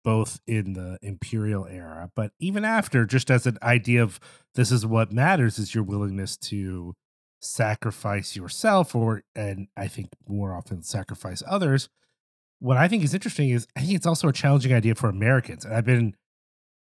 [0.03, 4.19] both in the imperial era, but even after, just as an idea of
[4.55, 6.93] this is what matters is your willingness to
[7.41, 11.89] sacrifice yourself, or and I think more often sacrifice others.
[12.59, 15.65] What I think is interesting is I think it's also a challenging idea for Americans,
[15.65, 16.15] and I've been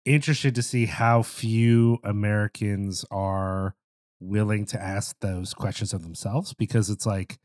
[0.05, 3.75] interested to see how few Americans are
[4.19, 7.37] willing to ask those questions of themselves because it's like,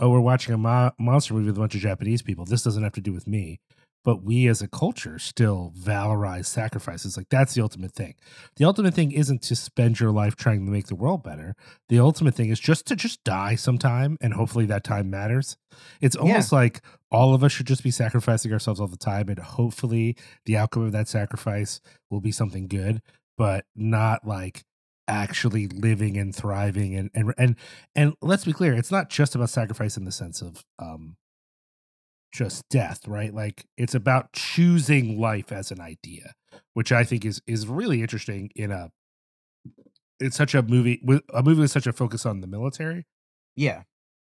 [0.00, 2.44] oh, we're watching a mo- monster movie with a bunch of Japanese people.
[2.44, 3.60] This doesn't have to do with me.
[4.04, 7.16] but we as a culture still valorize sacrifices.
[7.16, 8.14] Like that's the ultimate thing.
[8.56, 11.54] The ultimate thing isn't to spend your life trying to make the world better.
[11.88, 15.56] The ultimate thing is just to just die sometime and hopefully that time matters.
[16.02, 19.38] It's almost like all of us should just be sacrificing ourselves all the time and
[19.38, 23.00] hopefully the outcome of that sacrifice will be something good,
[23.38, 24.64] but not like
[25.08, 27.56] actually living and thriving and and and
[27.94, 31.16] and let's be clear it's not just about sacrifice in the sense of um
[32.32, 33.32] just death right?
[33.34, 36.32] Like it's about choosing life as an idea
[36.74, 38.90] which i think is is really interesting in a
[40.20, 43.04] it's such a movie with a movie with such a focus on the military.
[43.56, 43.82] Yeah.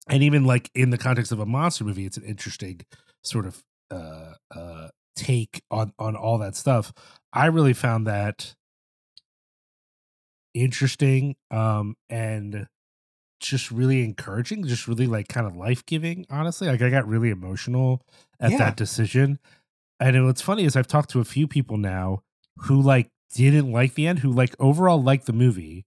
[0.08, 2.80] and even like in the context of a monster movie it's an interesting
[3.22, 6.92] sort of uh uh take on on all that stuff.
[7.32, 8.54] I really found that
[10.54, 12.66] interesting um and
[13.40, 18.02] just really encouraging just really like kind of life-giving honestly like i got really emotional
[18.38, 18.58] at Yeah.
[18.58, 19.38] that decision
[19.98, 22.22] and what's funny is i've talked to a few people now
[22.64, 25.86] who like didn't like the end who like overall liked the movie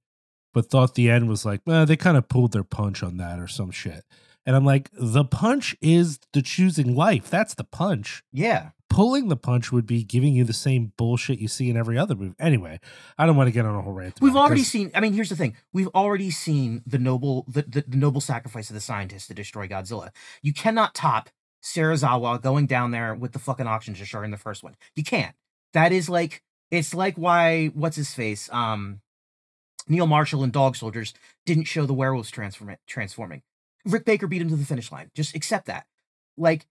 [0.54, 3.38] but thought the end was like well they kind of pulled their punch on that
[3.40, 4.04] or some shit
[4.46, 8.70] and i'm like the punch is the choosing life that's the punch Yeah.
[8.90, 12.16] pulling the punch would be giving you the same bullshit you see in every other
[12.16, 12.80] movie anyway
[13.18, 14.92] i don't want to get on a whole rant We've already seen.
[14.94, 18.70] I mean, here's the thing: we've already seen the noble, the, the, the noble sacrifice
[18.70, 20.10] of the scientists to destroy Godzilla.
[20.42, 21.30] You cannot top
[21.64, 24.76] Serizawa going down there with the fucking oxygen destroyer in the first one.
[24.96, 25.36] You can't.
[25.74, 29.00] That is like it's like why what's his face, um,
[29.88, 31.14] Neil Marshall and Dog Soldiers
[31.46, 33.42] didn't show the werewolves transform transforming.
[33.86, 35.12] Rick Baker beat him to the finish line.
[35.14, 35.86] Just accept that.
[36.38, 36.66] Like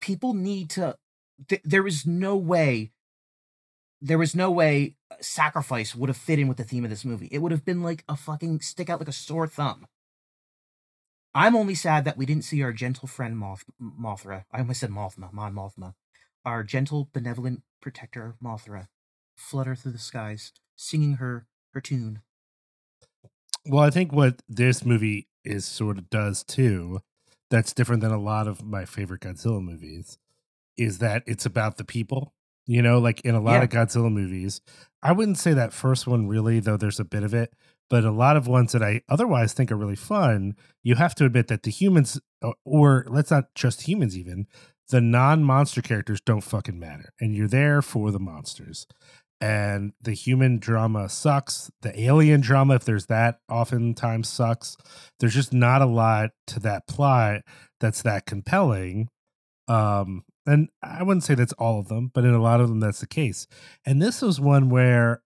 [0.00, 0.96] people need to.
[1.48, 2.92] Th- there is no way
[4.04, 7.04] there was no way uh, sacrifice would have fit in with the theme of this
[7.04, 7.28] movie.
[7.30, 9.86] It would have been like a fucking stick out like a sore thumb.
[11.34, 14.44] I'm only sad that we didn't see our gentle friend Moth Mothra.
[14.52, 15.94] I almost said Mothma, Mon Mothma.
[16.44, 18.88] Our gentle, benevolent protector Mothra
[19.36, 22.20] flutter through the skies, singing her her tune.
[23.64, 27.00] well i think what this movie is sort of does too
[27.50, 30.18] that's different than a lot of my favorite godzilla movies
[30.76, 32.32] is that it's about the people
[32.66, 33.62] you know like in a lot Yeah.
[33.64, 34.60] of godzilla movies
[35.02, 37.52] i wouldn't say that first one really though there's a bit of it
[37.90, 41.24] but a lot of ones that i otherwise think are really fun you have to
[41.24, 44.46] admit that the humans or- or let's not just humans even
[44.88, 48.86] the non-monster characters don't fucking matter and you're there for the monsters
[49.42, 51.68] and the human drama sucks.
[51.82, 54.76] The alien drama if there's that oftentimes sucks.
[55.18, 57.40] There's just not a lot to that plot
[57.80, 59.08] that's that compelling.
[59.68, 62.80] Um and i wouldn't say that's all of them but in a lot of them
[62.80, 63.46] that's the case.
[63.84, 65.22] And this was one where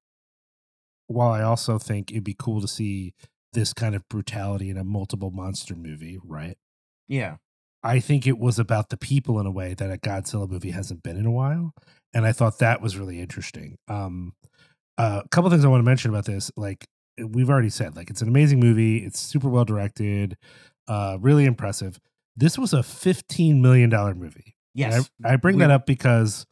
[1.09, 3.15] while i also think it'd be cool to see
[3.53, 6.57] this kind of brutality in a multiple monster movie right?
[7.07, 7.37] Yeah.
[7.83, 11.05] I think it was about the people in a way that a Godzilla movie hasn't
[11.05, 11.73] been in a while,
[12.17, 13.77] and I thought that was really interesting.
[13.89, 14.33] Um,
[14.97, 16.89] uh, a couple things I want to mention about this, like
[17.23, 19.05] we've already said, like it's an amazing movie.
[19.05, 20.39] It's super well directed,
[20.89, 22.01] uh, really impressive.
[22.35, 24.57] This was a fifteen million dollar movie.
[24.75, 25.11] Yes.
[25.23, 26.47] I, I bring that up because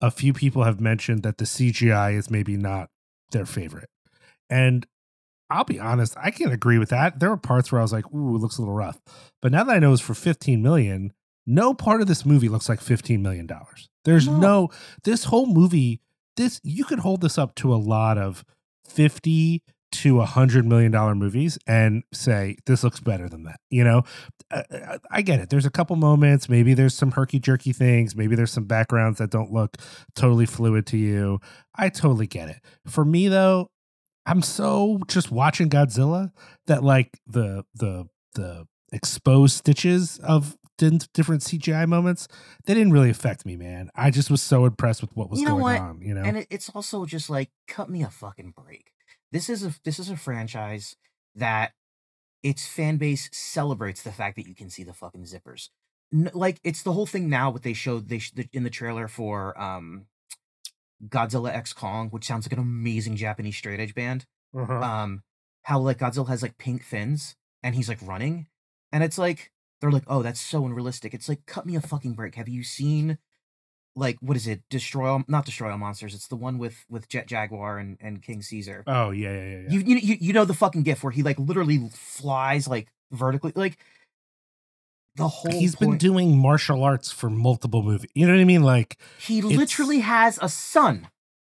[0.00, 2.88] a few people have mentioned that the CGI is maybe not
[3.32, 3.90] their favorite,
[4.48, 4.86] and
[5.50, 7.18] I'll be honest, I can't agree with that.
[7.18, 9.00] There were parts where I was like, "Ooh, it looks a little rough,"
[9.42, 11.12] but now that I know it's for fifteen million,
[11.44, 13.88] no part of this movie looks like fifteen million dollars.
[14.08, 14.38] There's No.
[14.38, 14.68] no.
[15.04, 16.00] This whole movie,
[16.36, 18.44] this you could hold this up to a lot of
[18.86, 23.58] fifty to a hundred million dollar movies and say this looks better than that.
[23.70, 24.02] You know,
[24.50, 25.48] I, I- I get it.
[25.50, 26.48] There's a couple moments.
[26.48, 28.14] Maybe there's some herky jerky things.
[28.14, 29.76] Maybe there's some backgrounds that don't look
[30.14, 31.38] totally fluid to you.
[31.74, 32.60] I totally get it.
[32.86, 33.70] For me though,
[34.26, 36.32] I'm so just watching Godzilla
[36.66, 42.28] that like the the the exposed stitches of different CGI moments
[42.64, 43.90] they didn't really affect me, man.
[43.94, 45.80] I just was so impressed with what was You know going what?
[45.80, 46.00] on.
[46.02, 48.92] You know, and it's also just like cut me a fucking break
[49.32, 50.96] this is a this is a franchise
[51.34, 51.72] that
[52.42, 55.68] its fan base celebrates the fact that you can see the fucking zippers
[56.32, 58.20] like it's the whole thing now what they showed they
[58.52, 60.06] in the trailer for um
[61.06, 64.24] godzilla x kong which sounds like an amazing japanese straight edge band
[64.56, 64.72] Uh-huh.
[64.74, 65.22] um
[65.62, 68.46] how like Godzilla has like pink fins and he's like running
[68.92, 72.12] and it's like they're like oh that's so unrealistic it's like cut me a fucking
[72.12, 73.18] break have you seen
[73.96, 77.08] like what is it destroy all not destroy all monsters it's the one with with
[77.08, 79.60] jet jaguar and and king caesar oh yeah, yeah, yeah.
[79.62, 79.70] yeah.
[79.70, 83.52] you, you you you know the fucking gif where he like literally flies like vertically
[83.54, 83.78] like
[85.18, 88.08] the whole He's been doing martial arts for multiple movies.
[88.14, 88.62] You know what I mean?
[88.62, 91.08] Like, he literally has a son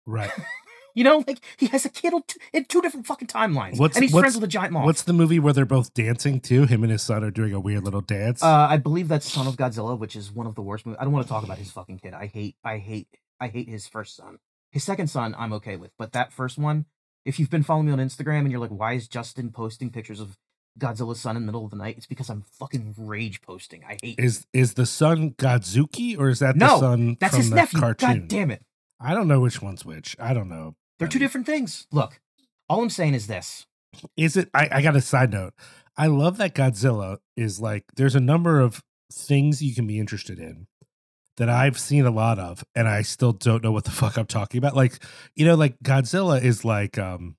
[0.04, 0.32] right.
[0.94, 2.12] You know, like he has a kid
[2.52, 4.84] in two different fucking timelines, What's- and he's what's- friends with a giant moth.
[4.84, 6.66] What's the movie where they're both dancing too?
[6.66, 8.42] Him and his son are doing a weird little dance.
[8.42, 10.98] Uh, I believe that's Son of Godzilla, which is one of the worst movies.
[11.00, 12.14] I don't want to talk about his fucking kid.
[12.14, 13.08] I hate, I hate,
[13.40, 14.38] I hate his first son.
[14.70, 16.86] His second son, I'm okay with, but that first one,
[17.24, 20.18] if you've been following me on Instagram and you're like, why is Justin posting pictures
[20.20, 20.36] of
[20.78, 21.96] Godzilla's son in the middle of the night?
[21.98, 23.84] It's because I'm fucking rage posting.
[23.84, 24.18] I hate.
[24.18, 27.56] is is the son Godzooky or is that No, the son that's from his the
[27.56, 27.80] nephew.
[27.80, 28.08] cartoon?
[28.20, 28.62] God damn it!
[28.98, 30.16] I don't know which one's which.
[30.18, 30.74] I don't know.
[30.98, 31.86] They're two Um, different things.
[31.92, 32.20] Look,
[32.68, 33.66] all I'm saying is this.
[34.16, 34.48] Is it?
[34.54, 35.54] I, I got a side note.
[35.96, 37.84] I love that Godzilla is like.
[37.96, 40.66] There's a number of things you can be interested in
[41.36, 44.26] that I've seen a lot of, and I still don't know what the fuck I'm
[44.26, 44.74] talking about.
[44.76, 45.02] Like,
[45.34, 47.36] you know, like Godzilla is like um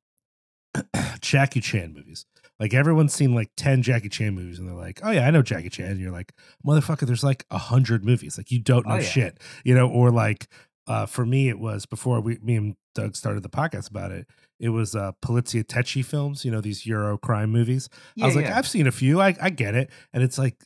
[1.22, 2.26] Jackie Chan movies.
[2.60, 5.42] Like everyone's seen like 10 Jackie Chan movies and they're like, oh yeah, I know
[5.42, 5.92] Jackie Chan.
[5.92, 6.34] And you're like,
[6.66, 8.38] motherfucker, there's like a hundred movies.
[8.38, 9.02] Like you don't know Oh, yeah.
[9.04, 9.40] shit.
[9.66, 10.48] You know, or like
[10.88, 14.28] uh for me it was before we me and Doug started the podcast about it,
[14.60, 17.90] it was uh poliziotteschi films, you know, these Euro crime movies.
[18.22, 19.20] I was like, I've seen a few.
[19.20, 19.90] I, I get it.
[20.14, 20.64] And it's like,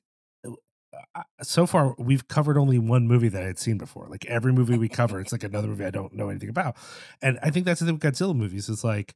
[1.15, 4.08] uh, so far we've covered only one movie that I had seen before.
[4.10, 6.75] Like every movie we cover, it's like another movie I don't know anything about.
[7.21, 8.67] And I think that's the thing with Godzilla movies.
[8.69, 9.15] Is like,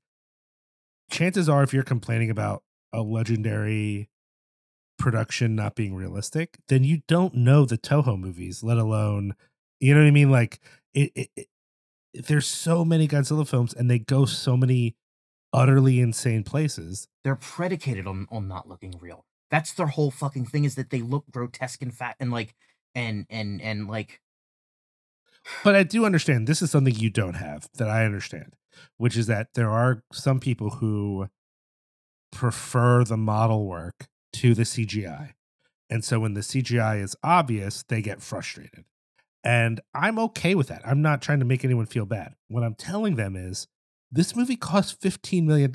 [1.10, 4.10] chances are, if you're complaining about a legendary
[4.98, 9.36] production not being realistic, then you don't know the Toho movies, let alone,
[9.80, 10.30] you know what I mean?
[10.32, 10.60] Like,
[10.94, 11.48] it, it, it
[12.28, 14.96] there's so many Godzilla films, and they go so many
[15.54, 17.08] utterly insane places.
[17.24, 19.26] they're predicated on on not looking real.
[19.50, 22.56] That's their whole fucking thing is that they look grotesque and fat and like
[22.96, 24.22] and and and like
[25.64, 28.56] But I do understand this is something you don't have that I understand,
[28.98, 31.28] which is that there are some people who
[32.32, 35.34] prefer the model work to the CGI.
[35.90, 38.86] And so when the CGI is obvious, they get frustrated.
[39.44, 40.82] And I'm okay with that.
[40.86, 42.36] I'm not trying to make anyone feel bad.
[42.48, 43.68] What I'm telling them is
[44.12, 45.72] this movie costs $15 million.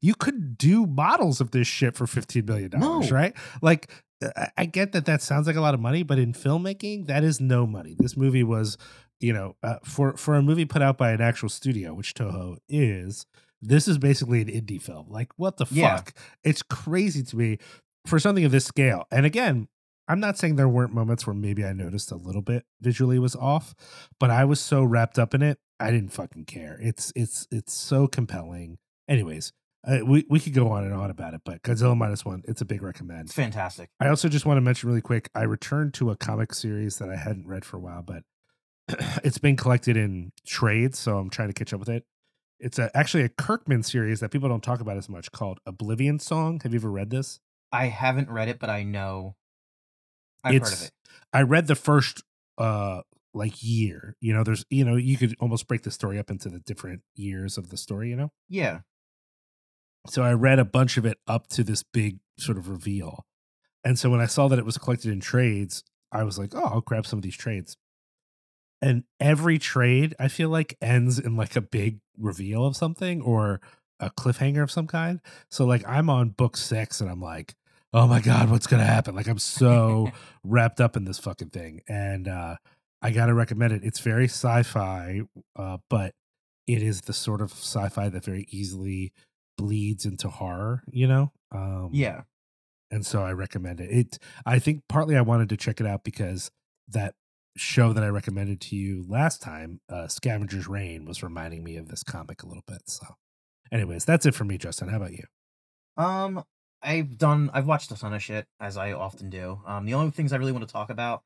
[0.00, 3.00] You could do models of this shit for $15 million, No.
[3.10, 3.34] right?
[3.60, 3.90] Like,
[4.22, 7.24] I- I get that that sounds like a lot of money, but in filmmaking, that
[7.24, 7.94] is no money.
[7.98, 8.78] This movie was,
[9.20, 12.56] you know, uh, for for a movie put out by an actual studio, which Toho
[12.68, 13.26] is.
[13.60, 15.06] This is basically an indie film.
[15.10, 15.96] Like, what the Yeah.
[15.96, 16.14] fuck?
[16.42, 17.58] It's crazy to me
[18.06, 19.04] for something of this scale.
[19.10, 19.68] And again,
[20.06, 23.34] I'm not saying there weren't moments where maybe I noticed a little bit visually was
[23.34, 23.74] off,
[24.20, 26.78] but I was so wrapped up in it, I didn't fucking care.
[26.80, 28.78] It's it's it's so compelling.
[29.08, 29.52] Anyways,
[29.86, 32.60] uh, we we could go on and on about it, but Godzilla minus one, it's
[32.60, 33.22] a big recommend.
[33.22, 33.90] it's fantastic.
[34.00, 35.30] I also just want to mention really quick.
[35.34, 38.22] I returned to a comic series that I hadn't read for a while, but
[39.24, 42.04] it's been collected in trades, so I'm trying to catch up with it.
[42.60, 46.18] It's a, actually a Kirkman series that people don't talk about as much called Oblivion
[46.18, 46.60] Song.
[46.62, 47.40] Have you ever read this?
[47.72, 49.34] I haven't read it, but I know
[50.44, 50.92] I've heard of It's- it.
[51.32, 52.22] I read the first
[52.58, 53.02] uh
[53.32, 54.16] like year.
[54.20, 57.02] You know, there's you know, you could almost break the story up into the different
[57.16, 58.30] years of the story, you know?
[58.48, 58.80] Yeah.
[60.06, 63.24] So I read a bunch of it up to this big sort of reveal.
[63.82, 66.62] And so when I saw that it was collected in trades, I was like, oh,
[66.64, 67.76] I'll grab some of these trades.
[68.82, 73.60] And every trade, I feel like, ends in like a big reveal of something or
[73.98, 75.20] a cliffhanger of some kind.
[75.50, 77.54] So, like, I'm on book six and I'm like,
[77.94, 79.14] oh my God, what's to happen?
[79.14, 80.10] Like, I'm so
[80.44, 81.80] wrapped up in this fucking thing.
[81.88, 82.56] And uh,
[83.00, 83.84] I got to recommend it.
[83.84, 85.22] It's very sci fi,
[85.56, 86.12] uh, but
[86.66, 89.12] it is the sort of sci fi that very easily
[89.56, 91.30] bleeds into horror, you know?
[91.52, 92.22] Um, Yeah.
[92.90, 93.90] and so I recommend it.
[93.90, 96.50] It I think partly I wanted to check it out because
[96.88, 97.14] that
[97.56, 101.86] show that I recommended to you last time, uh, Scavenger's Reign, was reminding me of
[101.88, 102.82] this comic a little bit.
[102.88, 103.06] So,
[103.70, 104.88] anyways, that's it for me, Justin.
[104.88, 105.24] How about you?
[105.96, 106.42] Um,
[106.84, 107.50] I've done.
[107.52, 109.60] I've watched a ton of shit as I often do.
[109.66, 111.22] Um, the only things I really want to talk about,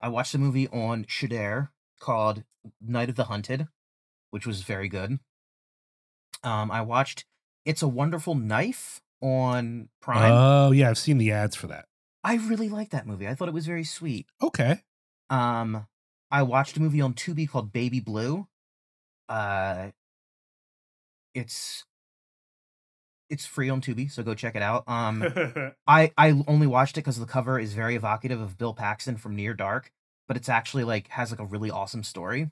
[0.00, 2.44] I watched a movie on Shudder called
[2.80, 3.68] Night of the Hunted,
[4.30, 5.18] which was very good.
[6.42, 7.24] Um, I watched
[7.64, 10.32] It's a Wonderful Knife on Prime.
[10.32, 11.86] Oh yeah, I've seen the ads for that.
[12.22, 13.28] I really liked that movie.
[13.28, 14.26] I thought it was very sweet.
[14.42, 14.82] Okay.
[15.28, 15.86] Um,
[16.30, 18.46] I watched a movie on Tubi called Baby Blue.
[19.28, 19.90] Uh,
[21.34, 21.84] it's
[23.30, 24.84] it's free on Tubi, so go check it out.
[24.88, 25.24] Um,
[25.86, 29.36] I I only watched it because the cover is very evocative of Bill Paxton from
[29.36, 29.92] Near Dark,
[30.28, 32.50] but it's actually like has like a really awesome story.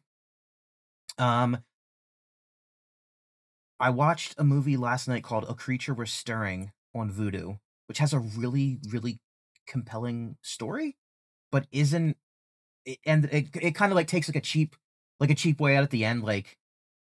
[1.19, 1.59] Um,
[3.81, 8.13] I watched a movie last night called A Creature We're Stirring on Vudu, which has
[8.13, 9.19] a really really
[9.67, 10.97] compelling story,
[11.53, 12.17] but isn't
[13.05, 14.77] and it it kind of like takes like a cheap
[15.21, 16.57] like a cheap way out at the end like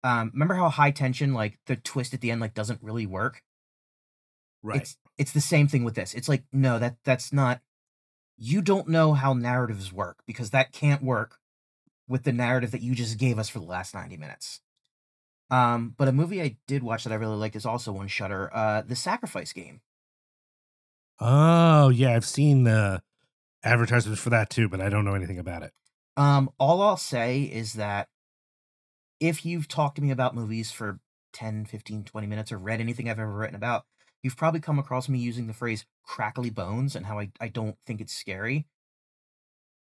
[0.04, 3.42] um remember how high tension like the twist at the end like doesn't really work
[4.66, 4.80] right.
[4.80, 6.14] it's it's the same thing with this.
[6.14, 7.60] It's like no, that that's not.
[8.38, 11.38] You don't know how narratives work because that can't work
[12.06, 14.60] with the narrative that you just gave us for the last ninety minutes.
[15.50, 18.50] Um, but a movie I did watch that I really liked is also on Shudder.
[18.52, 19.80] Uh, The Sacrifice Game.
[21.20, 23.02] Oh yeah, I've seen the
[23.62, 25.72] advertisements for that too, but I don't know anything about it.
[26.16, 28.08] Um, all I'll say is that
[29.20, 31.00] if you've talked to me about movies for
[31.32, 33.84] 10, 15, 20 minutes or read anything I've ever written about,
[34.26, 37.76] you've probably come across me using the phrase crackly bones and how I, I don't
[37.86, 38.66] think it's scary.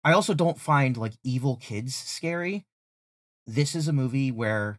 [0.04, 2.66] I also don't find like evil kids scary.
[3.46, 4.78] This is a movie where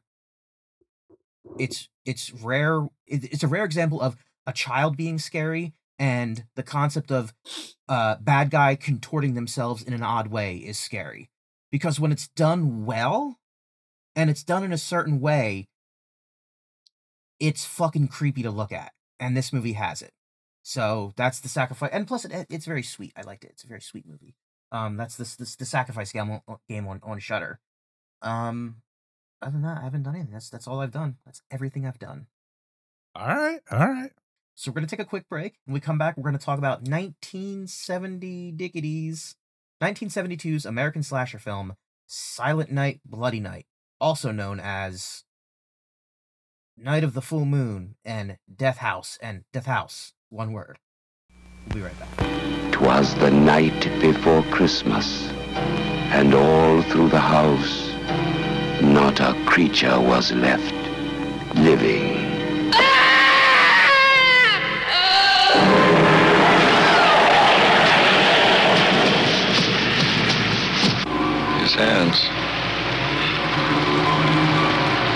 [1.57, 6.61] it's it's rare it- it's a rare example of a child being scary and the
[6.61, 7.33] concept of
[7.89, 11.31] uh bad guy contorting themselves in an odd way is scary
[11.71, 13.39] because when it's done well
[14.15, 15.67] and it's done in a certain way
[17.39, 20.11] it's fucking creepy to look at and this movie has it
[20.63, 23.67] so that's the sacrifice and plus it, it's very sweet i liked it it's a
[23.67, 24.35] very sweet movie
[24.71, 27.59] um that's this this the sacrifice game on, game on on Shudder
[28.21, 28.77] um
[29.41, 31.99] other than that i haven't done anything that's that's all i've done that's everything i've
[31.99, 32.27] done
[33.15, 34.11] All right, all right.
[34.55, 35.55] so we're going to take a quick break.
[35.65, 39.35] When we come back, we're going to talk about 1970 Dickities,
[39.81, 41.75] 1972's American slasher film,
[42.07, 43.65] Silent Night, Bloody Night,
[43.99, 45.23] also known as
[46.79, 50.77] Night of the Full Moon and Death House and Death House, one word.
[51.65, 52.71] We'll be right back.
[52.71, 55.27] Twas the night before Christmas,
[56.13, 57.89] and all through the house,
[58.83, 60.75] not a creature was left
[61.55, 62.13] living.
[71.59, 72.36] His hands.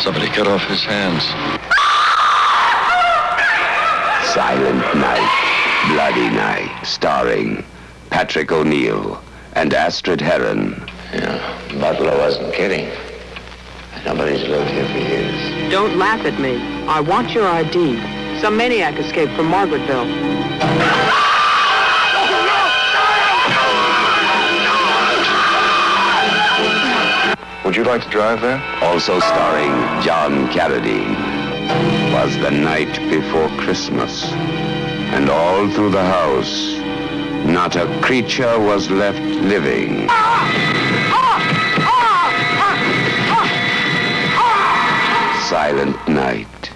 [0.03, 1.23] Somebody cut off his hands.
[4.33, 7.63] Silent Night, Bloody Night, starring
[8.09, 9.21] Patrick O'Neill
[9.53, 10.89] and Astrid Heeren.
[11.13, 12.89] Yeah, Butler wasn't kidding.
[14.03, 15.71] Nobody's lived here for years.
[15.71, 16.57] Don't laugh at me.
[16.87, 18.41] I want your ID.
[18.41, 21.30] Some maniac escaped from Margaretville.
[27.71, 28.61] Would you like to drive there?
[28.81, 29.71] Also starring
[30.03, 31.15] John Carradine.
[32.11, 36.73] Was the night before Christmas, and all through the house,
[37.49, 40.09] not a creature was left living.
[45.47, 46.71] Silent Night,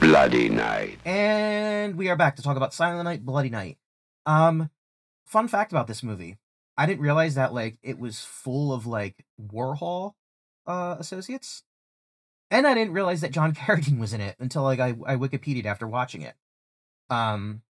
[0.00, 0.98] Bloody Night.
[1.04, 3.78] And we are back to talk about Silent Night, Bloody Night.
[4.26, 4.68] Um,
[5.26, 6.38] fun fact about this movie.
[6.76, 10.12] I didn't realize that like it was full of like Warhol
[10.66, 11.62] uh associates.
[12.50, 15.66] And I didn't realize that John Carradine was in it until like I, I Wikipedia'd
[15.66, 16.34] after watching it.
[17.10, 17.62] Um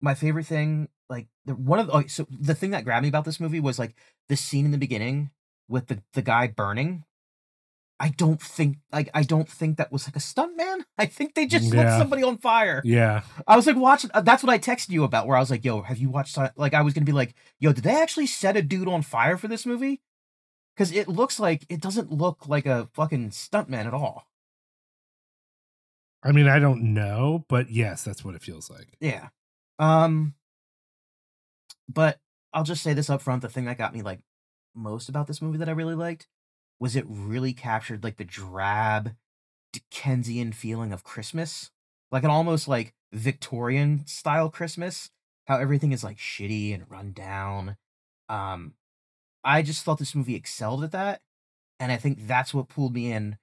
[0.00, 3.08] my favorite thing, like the one of the oh, so the thing that grabbed me
[3.08, 3.94] about this movie was like
[4.28, 5.30] the scene in the beginning
[5.68, 7.04] with the, the guy burning.
[8.02, 10.86] I don't think like I don't think that was like a stunt man.
[10.96, 12.80] I think they just lit somebody on fire.
[12.82, 14.10] Yeah, I was like watching.
[14.14, 15.26] uh, That's what I texted you about.
[15.26, 17.72] Where I was like, "Yo, have you watched?" Like, I was gonna be like, "Yo,
[17.74, 20.00] did they actually set a dude on fire for this movie?"
[20.74, 24.26] Because it looks like it doesn't look like a fucking stuntman at all.
[26.22, 28.96] I mean, I don't know, but yes, that's what it feels like.
[28.98, 29.28] Yeah.
[29.78, 30.34] Um.
[31.86, 32.18] But
[32.54, 34.20] I'll just say this up front: the thing that got me like
[34.74, 36.28] most about this movie that I really liked
[36.80, 39.14] was it really captured like the drab
[39.72, 41.70] Dickensian feeling of Christmas,
[42.10, 45.10] like an almost like Victorian style Christmas.
[45.46, 47.76] How everything is like shitty and run down.
[48.28, 48.74] Um,
[49.42, 51.20] I just thought this movie excelled at that,
[51.78, 53.36] and I think that's what pulled me in.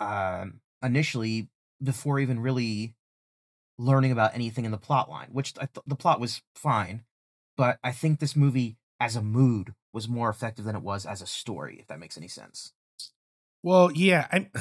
[0.00, 1.48] Um, initially,
[1.82, 2.94] before even really
[3.78, 7.04] learning about anything in the plot line, which I th- the plot was fine,
[7.56, 11.22] but I think this movie as a mood was more effective than it was as
[11.22, 12.72] a story, if that makes any sense.
[13.62, 14.50] Well, yeah, I'm.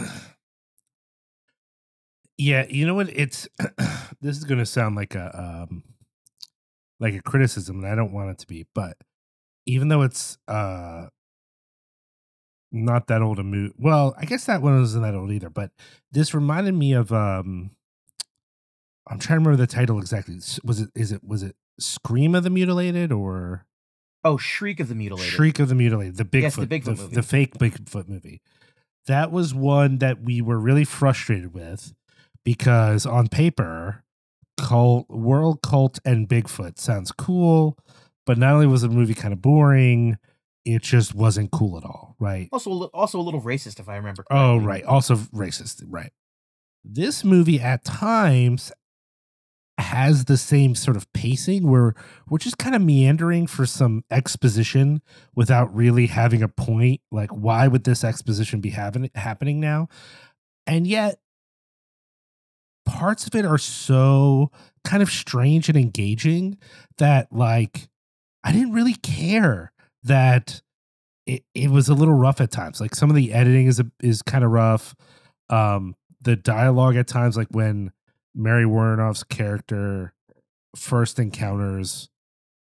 [2.35, 3.09] Yeah, you know what?
[3.09, 3.47] It's
[4.21, 5.83] this is going to sound like a um,
[6.99, 8.65] like a criticism, and I don't want it to be.
[8.73, 8.97] But
[9.67, 11.07] even though it's uh,
[12.71, 15.51] not that old a movie, well, I guess that one wasn't that old either.
[15.51, 15.71] But
[16.11, 17.71] this reminded me of um,
[19.07, 20.35] I'm trying to remember the title exactly.
[20.63, 23.67] Was it is it was it Scream of the Mutilated or
[24.23, 25.31] Oh, Shriek of the Mutilated.
[25.33, 27.15] Shriek of the Mutilated, the Bigfoot, Yes, the Bigfoot the, movie.
[27.15, 28.41] the fake Bigfoot movie.
[29.07, 31.93] That was one that we were really frustrated with
[32.45, 34.03] because on paper,
[34.57, 37.77] cult, world cult and Bigfoot sounds cool,
[38.25, 40.17] but not only was the movie kind of boring,
[40.63, 42.47] it just wasn't cool at all, right?
[42.53, 44.23] Also, a also a little racist, if I remember.
[44.31, 44.85] Oh, right.
[44.85, 46.11] Also racist, right.
[46.85, 48.71] This movie at times
[49.77, 51.95] has the same sort of pacing where
[52.29, 55.01] we're just kind of meandering for some exposition
[55.35, 57.01] without really having a point.
[57.11, 59.87] Like, why would this exposition be having, happening now?
[60.65, 61.19] and yet
[62.85, 64.51] parts of it are so
[64.83, 66.57] kind of strange and engaging
[66.97, 67.89] that like
[68.43, 69.71] I didn't really care
[70.03, 70.61] that
[71.25, 72.81] it, it was a little rough at times.
[72.81, 74.93] Like some of the editing is a, is kind of rough.
[75.49, 77.91] Um, the dialogue at times, like when
[78.35, 80.13] Mary Woronov's character
[80.75, 82.09] first encounters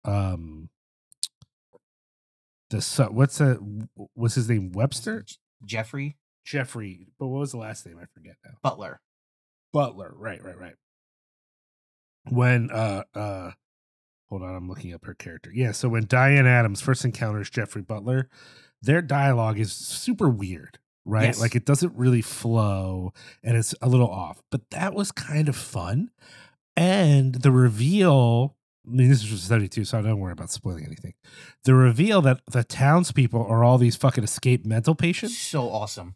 [0.04, 0.68] um
[2.70, 3.59] the son what's a
[4.14, 5.24] what's his name Webster?
[5.64, 6.16] Jeffrey?
[6.44, 7.98] Jeffrey but what was the last name?
[8.00, 8.52] I forget now.
[8.62, 9.00] Butler.
[9.72, 10.74] Butler right right right.
[12.28, 13.52] When uh uh
[14.28, 15.50] hold on I'm looking up her character.
[15.54, 18.28] Yeah so when Diane Adams first encounters Jeffrey Butler
[18.82, 20.78] their dialogue is super weird
[21.09, 21.40] right Yes.
[21.40, 25.57] like it doesn't really flow and it's a little off but that was kind of
[25.57, 26.11] fun
[26.76, 28.54] and the reveal
[28.86, 31.14] I mean, this is from 72, so I don't worry about spoiling anything.
[31.64, 35.36] The reveal that the townspeople are all these fucking escaped mental patients.
[35.36, 36.14] So awesome.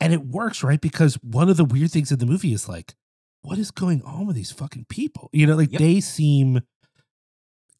[0.00, 0.80] And it works, right?
[0.80, 2.96] Because one of the weird things in the movie is like,
[3.42, 5.30] what is going on with these fucking people?
[5.32, 5.78] You know, like Yep.
[5.78, 6.62] they seem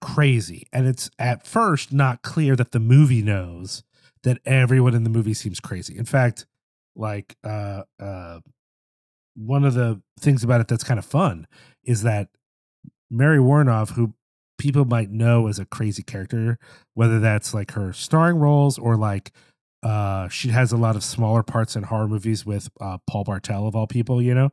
[0.01, 0.69] crazy.
[0.73, 3.83] And it's at first not clear that the movie knows
[4.29, 5.97] that everyone in the movie seems crazy.
[5.97, 6.47] In fact,
[6.95, 8.41] like uh uh
[9.35, 11.47] one of the things about it that's kind of fun
[11.85, 12.29] is that
[13.11, 14.15] Mary Woronov, who
[14.59, 16.59] people might know as a crazy character,
[16.95, 19.33] whether that's like her starring roles or like
[19.83, 23.67] uh she has a lot of smaller parts in horror movies with uh Paul Bartel
[23.67, 24.51] of all people, you know.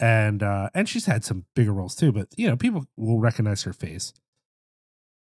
[0.00, 3.62] And uh and she's had some bigger roles too, but you know, people will recognize
[3.62, 4.12] her face.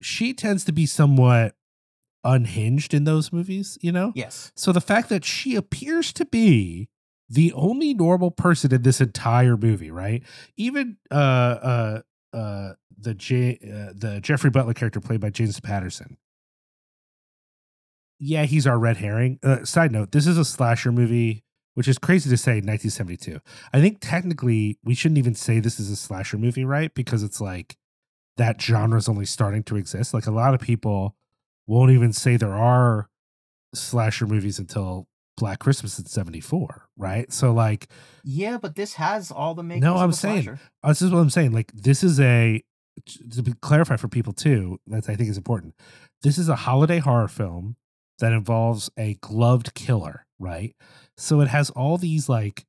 [0.01, 1.55] She tends to be somewhat
[2.25, 4.11] unhinged in those movies, you know?
[4.15, 4.51] Yes.
[4.55, 6.89] So the fact that she appears to be
[7.29, 10.23] the only normal person in this entire movie, right?
[10.57, 12.01] Even uh uh
[12.33, 16.17] uh the J uh, the Jeffrey Butler character played by James Patterson.
[18.19, 19.39] Yeah, he's our red herring.
[19.43, 23.39] Uh, side note, this is a slasher movie, which is crazy to say 1972.
[23.73, 26.93] I think technically we shouldn't even say this is a slasher movie, right?
[26.93, 27.75] Because it's like
[28.37, 30.13] that genre is only starting to exist.
[30.13, 31.15] Like a lot of people
[31.67, 33.07] won't even say there are
[33.73, 35.07] slasher movies until
[35.37, 37.31] Black Christmas in 74, right?
[37.33, 37.87] So like
[38.23, 39.83] Yeah, but this has all the makings.
[39.83, 40.59] No, I'm saying- slasher.
[40.83, 41.51] uh, this is what I'm saying.
[41.51, 42.61] Like this is a
[43.33, 45.75] to clarify for people too, that I think is important.
[46.21, 47.75] This is a holiday horror film
[48.19, 50.73] that involves a gloved killer, right?
[51.17, 52.63] So it has all these like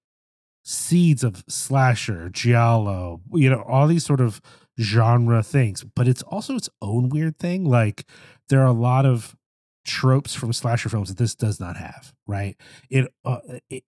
[0.65, 4.41] seeds of slasher, giallo, you know, all these sort of
[4.81, 7.65] genre things, but it's also its own weird thing.
[7.65, 8.05] Like
[8.49, 9.37] there are a lot of
[9.85, 12.57] tropes from slasher films that this does not have, right?
[12.91, 13.39] It uh,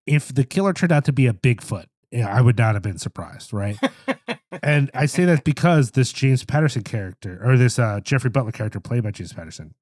[0.06, 3.52] if the killer turned out to be a Bigfoot, I would not have been surprised,
[3.52, 3.76] right?
[4.62, 8.80] and I say that because this James Patterson character or this uh, Jeffrey Butler character
[8.80, 9.74] played by James Patterson,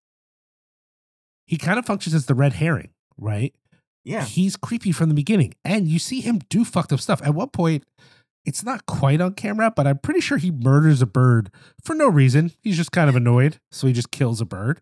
[1.47, 3.55] he kind of functions as the red herring, right?
[4.07, 4.25] yeah.
[4.25, 7.21] He's creepy from the beginning, and you see him do fucked up stuff.
[7.23, 7.85] At one point,
[8.47, 11.51] it's not quite on camera, but I'm pretty sure he murders a bird
[11.83, 12.53] for no reason.
[12.63, 14.81] He's just kind of annoyed, so he just kills a bird.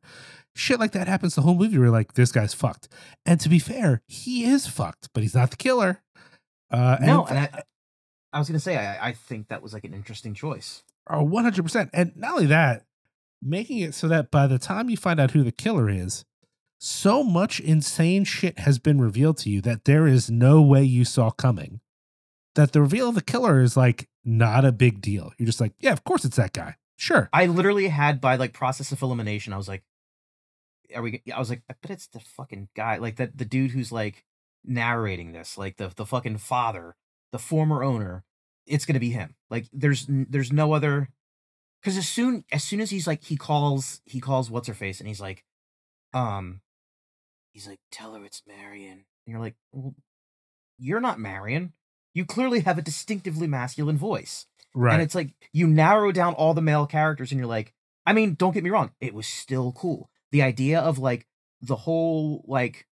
[0.54, 1.78] Shit like that happens the whole movie.
[1.78, 2.86] We're like, this guy's fucked.
[3.26, 6.02] And to be fair, he is fucked, but he's not the killer.
[6.70, 7.62] Uh, and No, and I,
[8.32, 10.84] I was gonna say I, I think that was like an interesting choice.
[11.08, 11.90] Oh, 100%.
[11.92, 12.84] And not only that,
[13.42, 16.24] making it so that by the time you find out who the killer is,
[16.78, 21.04] so much insane shit has been revealed to you that there is no way you
[21.04, 21.80] saw coming.
[22.54, 25.32] That the reveal of the killer is like not a big deal.
[25.38, 26.76] You're just like, yeah, of course it's that guy.
[26.96, 27.28] Sure.
[27.32, 29.52] I literally had by like process of elimination.
[29.52, 29.82] I was like,
[30.94, 33.72] "Are we?" I was like, "I bet it's the fucking guy, like that the dude
[33.72, 34.24] who's like
[34.64, 36.96] narrating this, like the the fucking father,
[37.32, 38.24] the former owner.
[38.66, 39.34] It's gonna be him.
[39.50, 41.10] Like, there's there's no other.
[41.82, 45.00] Because as soon as soon as he's like he calls he calls what's her face
[45.00, 45.44] and he's like,
[46.14, 46.60] um,
[47.52, 49.04] he's like, tell her it's Marion.
[49.26, 49.94] And you're like, well,
[50.78, 51.74] you're not Marion.
[52.14, 54.46] You clearly have a distinctively masculine voice.
[54.74, 54.94] Right.
[54.94, 57.74] And it's like you narrow down all the male characters and you're like,
[58.06, 60.10] I mean, don't get me wrong, it was still cool.
[60.32, 61.26] The idea of like
[61.60, 62.86] the whole like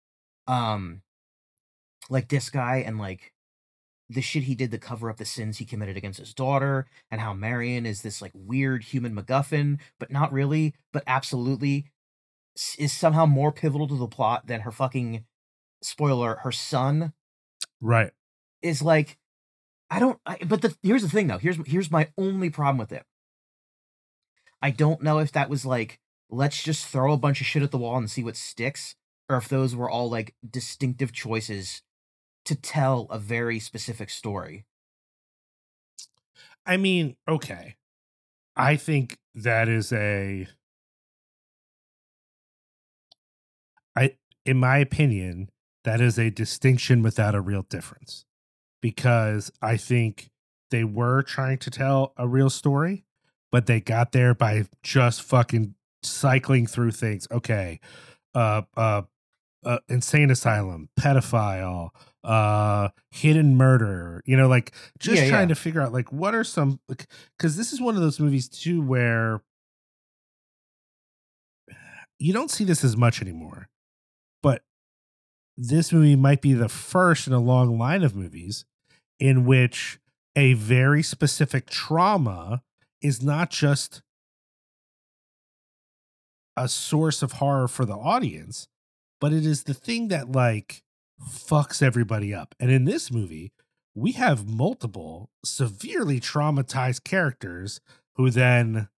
[0.47, 1.01] um
[2.09, 3.33] like this guy and like
[4.09, 7.21] the shit he did to cover up the sins he committed against his daughter and
[7.21, 11.85] how Marion is this like weird human MacGuffin, but not really, but absolutely
[12.77, 15.23] is somehow more pivotal to the plot than her fucking
[15.81, 17.13] spoiler, her son
[17.79, 18.11] right.
[18.61, 19.17] Is like
[19.89, 21.37] I don't I, but the here's the thing though.
[21.37, 23.05] Here's here's my only problem with it.
[24.61, 25.99] I don't know if that was like
[26.29, 28.95] let's just throw a bunch of shit at the wall and see what sticks
[29.27, 31.81] or if those were all like distinctive choices
[32.45, 34.65] to tell a very specific story.
[36.65, 37.75] I mean, okay.
[38.55, 40.47] I think that is a
[43.95, 45.49] I in my opinion,
[45.83, 48.25] that is a distinction without a real difference.
[48.81, 50.31] Because I think
[50.71, 53.05] they were trying to tell a real story,
[53.51, 57.27] but they got there by just fucking cycling through things.
[57.31, 57.79] Okay,
[58.33, 59.03] uh, uh,
[59.63, 61.89] uh insane asylum, pedophile,
[62.23, 64.23] uh, hidden murder.
[64.25, 65.55] You know, like just Yeah, trying yeah.
[65.55, 68.81] to figure out like what are some because this is one of those movies too
[68.81, 69.41] where
[72.17, 73.69] you don't see this as much anymore,
[74.41, 74.63] but
[75.57, 78.65] this movie might be the first in a long line of movies
[79.21, 79.99] in which
[80.35, 82.63] a very specific trauma
[83.01, 84.01] is not just
[86.57, 88.67] a source of horror for the audience,
[89.21, 90.81] but it is the thing that like
[91.23, 92.55] fucks everybody up.
[92.59, 93.53] And in this movie,
[93.93, 97.79] we have multiple severely traumatized characters
[98.15, 98.89] who then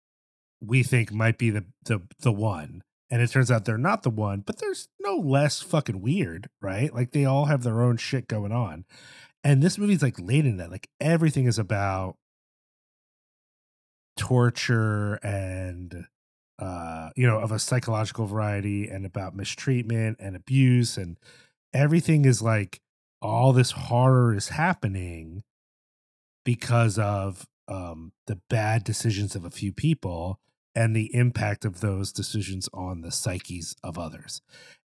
[0.61, 2.83] we think might be the the the one.
[3.11, 6.95] And it turns out they're not the one, but there's no less fucking weird, right?
[6.95, 8.87] Like they all have their own shit going on.
[9.45, 10.71] And this movie's like late in that.
[10.71, 12.17] Like everything is about
[14.17, 16.07] torture and
[16.59, 21.17] uh you know of a psychological variety and about mistreatment and abuse and
[21.73, 22.81] everything is like
[23.23, 25.43] all this horror is happening
[26.45, 30.39] because of um the bad decisions of a few people
[30.75, 34.43] and the impact of those decisions on the psyches of others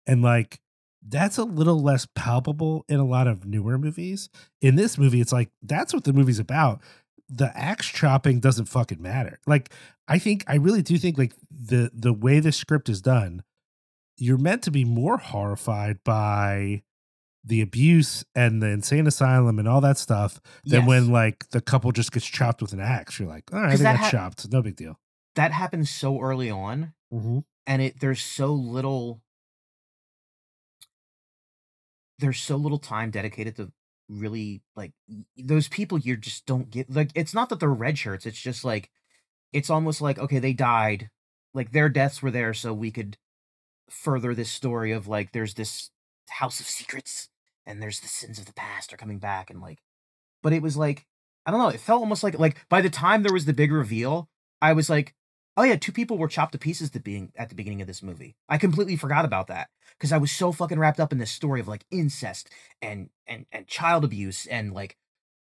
[0.06, 0.60] and like
[1.06, 4.28] that's a little less palpable in a lot of newer movies.
[4.60, 6.80] In this movie it's like that's what the movie's about.
[7.28, 9.38] The axe chopping doesn't fucking matter.
[9.46, 9.72] Like
[10.08, 13.42] i think i really do think like the the way the script is done
[14.18, 16.80] you're meant to be more horrified by
[17.44, 20.88] the abuse and the insane asylum and all that stuff than Yes.
[20.88, 23.18] when like the couple just gets chopped with an axe.
[23.18, 24.50] You're like all right they got hap- chopped.
[24.52, 24.98] No big deal.
[25.34, 27.40] that happens so early on mm-hmm.
[27.66, 29.20] and it there's so little
[32.18, 33.72] there's so little time dedicated to
[34.08, 34.92] really like
[35.36, 38.64] those people you just don't get like it's not that they're red shirts it's just
[38.64, 38.90] like
[39.52, 41.10] it's almost like okay they died
[41.54, 43.16] like their deaths were there so we could
[43.90, 45.90] further this story of like there's this
[46.28, 47.28] house of secrets
[47.66, 49.78] and there's the sins of the past are coming back and like
[50.42, 51.04] but it was like
[51.44, 53.72] i don't know it felt almost like like by the time there was the big
[53.72, 54.28] reveal
[54.62, 55.14] i was like
[55.56, 58.02] oh yeah two people were chopped to pieces to being at the beginning of this
[58.02, 58.36] movie.
[58.48, 61.60] I completely forgot about that because i was so fucking wrapped up in this story
[61.60, 62.50] of like incest
[62.82, 64.96] and and and child abuse and like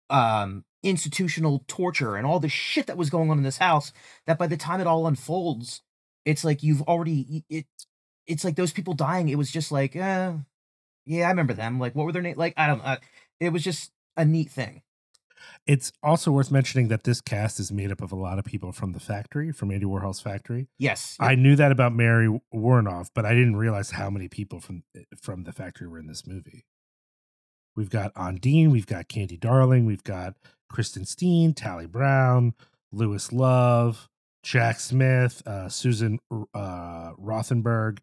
[0.08, 3.92] um institutional torture and all the shit that was going on in this house
[4.26, 5.82] that by the time it all unfolds
[6.24, 7.66] it's like you've already it
[8.26, 10.32] it's like those people dying it was just like uh
[11.06, 11.78] yeah i remember them.
[11.78, 12.96] Like what were their name like i don't uh,
[13.40, 14.82] it was just a neat thing
[15.66, 18.72] it's also worth mentioning that this cast is made up of a lot of people
[18.72, 23.24] from the factory from andy warhol's factory yes I knew that about Mary Woronov, but
[23.24, 26.64] I didn't realize how many people from eh, from the factory were in this movie.
[27.76, 30.34] We've got Ondine, we've got Candy Darling, we've got
[30.68, 32.54] Kristen Steen, Tally Brown,
[32.92, 34.08] Lewis Love,
[34.42, 37.98] Jack Smith, uh, Susan uh, Rothenberg,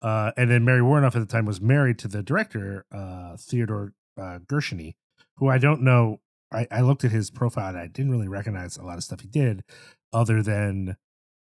[0.00, 3.92] uh, and then Mary Woronov at the time was married to the director uh, Theodore
[4.18, 4.94] uh, Gershuny,
[5.36, 6.20] who I don't know.
[6.52, 9.20] I, I looked at his profile and I didn't really recognize a lot of stuff
[9.20, 9.64] he did,
[10.12, 10.96] other than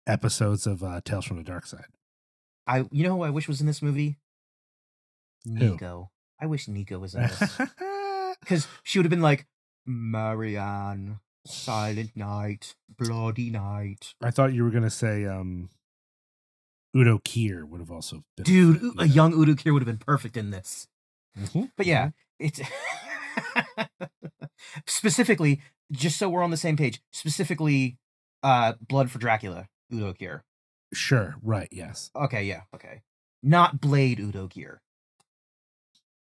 [0.07, 1.87] episodes of uh, Tales from the Dark Side.
[2.67, 4.19] i you know who i wish was in this movie
[5.45, 5.53] Who?
[5.55, 7.61] nico i wish nico was in this
[8.41, 9.47] because she would have been like
[9.87, 15.71] marianne silent night bloody night I thought you were gonna say um,
[16.97, 18.45] Udo Kier would have also been.
[18.45, 19.15] dude a yeah.
[19.15, 20.89] young udo kier would have been perfect in this
[21.39, 21.71] Mhm.
[21.77, 22.61] But yeah, it's
[24.87, 25.61] specifically
[25.91, 27.03] just so we're on the same page.
[27.13, 27.99] Specifically,
[28.43, 30.41] uh, Blood for Dracula, Udo Kier.
[30.93, 31.37] Sure.
[31.43, 31.69] Right.
[31.71, 32.11] Yes.
[32.15, 33.03] Okay, yeah, okay.
[33.43, 34.79] Not Blade Udo Kier.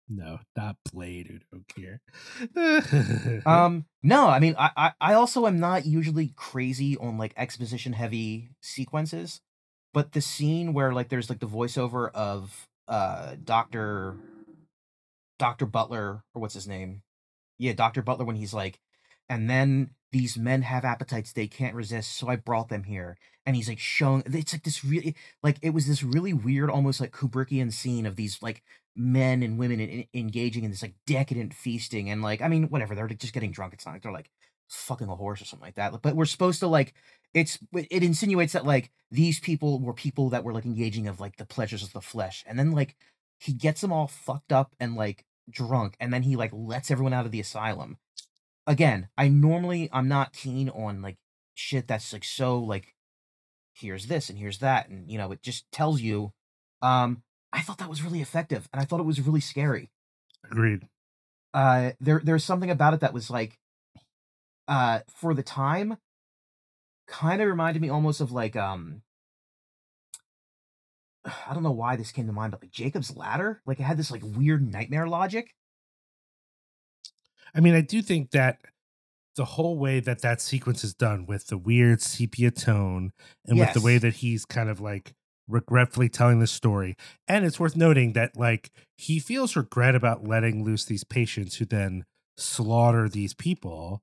[0.09, 3.47] No, not Blade Udo Kier.
[3.47, 7.93] Um, no, I mean, I, I, I also am not usually crazy on like exposition
[7.93, 9.41] heavy sequences,
[9.95, 14.17] but the scene where like there's like the voiceover of uh Doctor
[15.39, 17.03] Doctor Butler or what's his name?
[17.61, 18.81] Yeah, Doctor Butler when he's like,
[19.29, 23.19] and then these men have appetites they can't resist, so I brought them here.
[23.45, 27.01] And he's like showing it's like this really like it was this really weird, almost
[27.01, 28.63] like Kubrickian scene of these like
[28.97, 32.95] men and women en- engaging in this like decadent feasting and like I mean whatever
[32.95, 33.75] they're just getting drunk.
[33.75, 34.31] It's not like they're like
[34.69, 36.01] fucking a horse or something like that.
[36.03, 36.95] But we're supposed to like
[37.35, 41.37] it's it insinuates that like these people were people that were like engaging of like
[41.37, 42.97] the pleasures of the flesh, and then like
[43.39, 47.13] he gets them all fucked up and like drunk, and then he like lets everyone
[47.13, 47.99] out of the asylum.
[48.67, 51.17] Again, I normally I'm not keen on like
[51.55, 52.95] shit that's like so like
[53.75, 56.33] here's this and here's that and you know it just tells you
[56.83, 57.23] um
[57.53, 59.91] i thought that was really effective and i thought it was really scary
[60.51, 60.89] Agreed.
[61.55, 63.59] uh there there's something about it that was like
[64.69, 65.99] uh for the time
[67.07, 69.03] kind of reminded me almost of like um
[71.49, 73.97] I don't know why this came to mind, but like Jacob's Ladder, like it had
[73.97, 75.55] this like weird nightmare logic.
[77.55, 78.61] I mean, I do think that
[79.37, 83.13] the whole way that that sequence is done with the weird sepia tone
[83.47, 85.15] and with the way that he's kind of like
[85.49, 86.97] regretfully telling the story.
[87.29, 91.65] And it's worth noting that like he feels regret about letting loose these patients who
[91.65, 92.05] then
[92.37, 94.03] slaughter these people.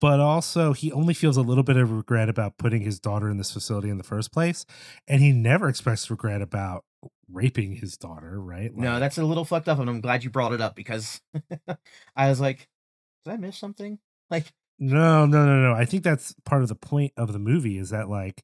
[0.00, 3.38] But also, he only feels a little bit of regret about putting his daughter in
[3.38, 4.66] this facility in the first place.
[5.08, 6.84] And he never expressed regret about
[7.30, 8.74] raping his daughter, right?
[8.74, 11.20] No, that's a little fucked up, and I'm glad you brought it up because
[12.16, 12.68] I was like,
[13.24, 13.98] did I miss something?
[14.30, 15.74] Like, No, no, no, no.
[15.74, 18.42] I think that's part of the point of the movie is that like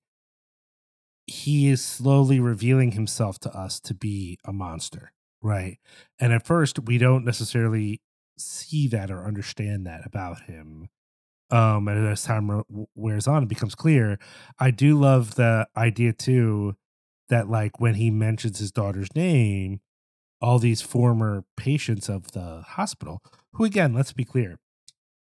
[1.27, 5.79] he is slowly revealing himself to us to be a monster, right?
[6.19, 8.03] And at first we don't necessarily
[8.39, 10.89] see that or understand that about him.
[11.51, 12.63] Um, and as time
[12.95, 14.19] wears on, it becomes clear.
[14.59, 16.77] I do love the idea too
[17.29, 19.81] that like when he mentions his daughter's name,
[20.41, 23.23] all these former patients of the hospital,
[23.55, 24.59] who again, let's be clear,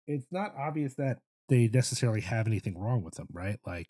[0.06, 3.58] it's not obvious that they necessarily have anything wrong with them, right?
[3.66, 3.88] Like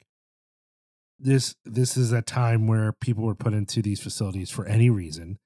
[1.18, 5.39] this this is a time where people were put into these facilities for any reason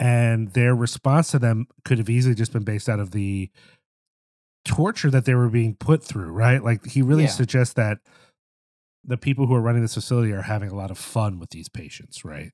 [0.00, 3.50] and their response to them could have easily just been based out of the
[4.68, 6.62] torture that they were being put through, right?
[6.62, 7.30] Like he really Yeah.
[7.30, 7.98] suggests that
[9.04, 11.68] the people who are running this facility are having a lot of fun with these
[11.68, 12.52] patients, right?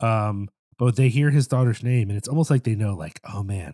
[0.00, 0.48] Um,
[0.78, 3.72] but they hear his daughter's name and it's almost like they know, like, oh man,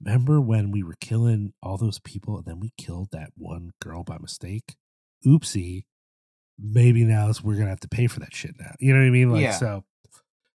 [0.00, 4.04] remember when we were killing all those people and then we killed that one girl
[4.04, 4.76] by mistake?
[5.26, 5.84] Oopsie.
[6.56, 8.74] Maybe now we're gonna have to pay for that shit now.
[8.78, 9.32] You know what I mean?
[9.32, 9.52] Like Yeah.
[9.58, 9.84] so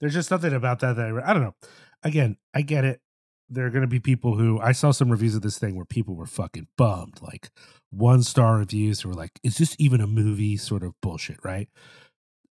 [0.01, 1.55] there's just something about that that I, I don't know.
[2.03, 3.01] Again, I get it.
[3.49, 6.15] There are gonna be people who I saw some reviews of this thing where people
[6.15, 7.51] were fucking bummed, like
[7.91, 10.57] one star reviews who were like, is this even a movie?
[10.57, 11.69] Sort of bullshit, right?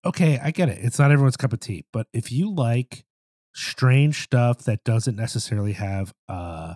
[0.04, 0.78] Okay, I get it.
[0.82, 3.04] It's not everyone's cup of tea, but if you like
[3.54, 6.74] strange stuff that doesn't necessarily have uh,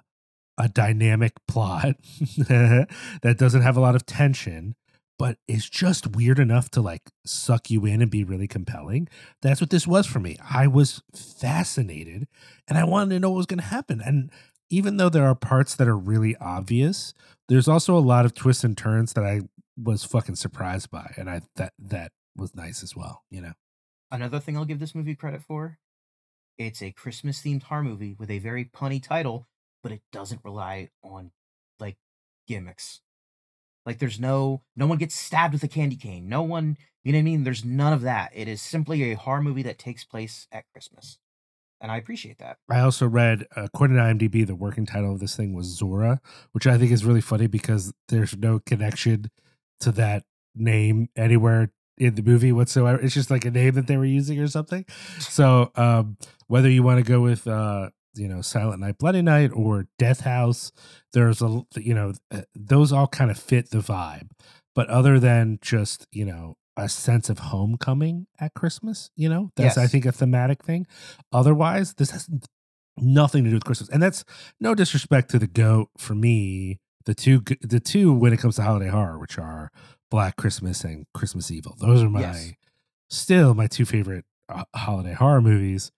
[0.58, 1.96] a dynamic plot
[2.38, 4.74] that doesn't have a lot of tension
[5.18, 9.08] but is just weird enough to like suck you in and be really compelling.
[9.42, 10.36] That's what this was for me.
[10.50, 12.28] I was fascinated
[12.68, 14.00] and i wanted to know what was going to happen.
[14.04, 14.30] And
[14.70, 17.14] even though there are parts that are really obvious
[17.48, 19.40] there's also a lot of twists and turns that i
[19.80, 23.52] was fucking surprised by and i that that was nice as well you know?
[24.10, 25.78] Another thing I'll give this movie credit for,
[26.58, 29.48] it's a Christmas themed horror movie with a very punny title,
[29.82, 31.32] but it doesn't rely on
[31.80, 31.96] like
[32.46, 33.00] gimmicks.
[33.86, 36.28] Like there's no no one gets stabbed with a candy cane.
[36.28, 37.44] No one, you know what I mean?
[37.44, 38.32] There's none of that.
[38.34, 41.18] It is simply a horror movie that takes place at Christmas.
[41.80, 42.56] And I appreciate that.
[42.70, 46.20] I also read, according to IMDb, the working title of this thing was Zora,
[46.52, 49.30] which I think is really funny because there's no connection
[49.80, 50.24] to that
[50.54, 52.98] name anywhere in the movie whatsoever.
[53.00, 54.84] It's just like a name that they were using or something.
[55.20, 56.16] So um,
[56.46, 60.20] whether you want to go with, uh, you know, Silent Night, Bloody Night, or Death
[60.20, 60.72] House,
[61.12, 62.12] there's a, you know,
[62.54, 64.30] those all kind of fit the vibe.
[64.74, 69.78] But other than just, you know, a sense of homecoming at Christmas, you know, that's
[69.78, 70.86] I think a thematic thing.
[71.32, 72.28] Otherwise, this has
[72.98, 74.24] nothing to do with Christmas, and that's
[74.60, 76.80] no disrespect to the goat for me.
[77.06, 79.70] The two, the two when it comes to holiday horror, which are
[80.10, 81.76] Black Christmas and Christmas Evil.
[81.78, 82.52] Those are my Yes.
[83.08, 85.92] still my two favorite uh, holiday horror movies.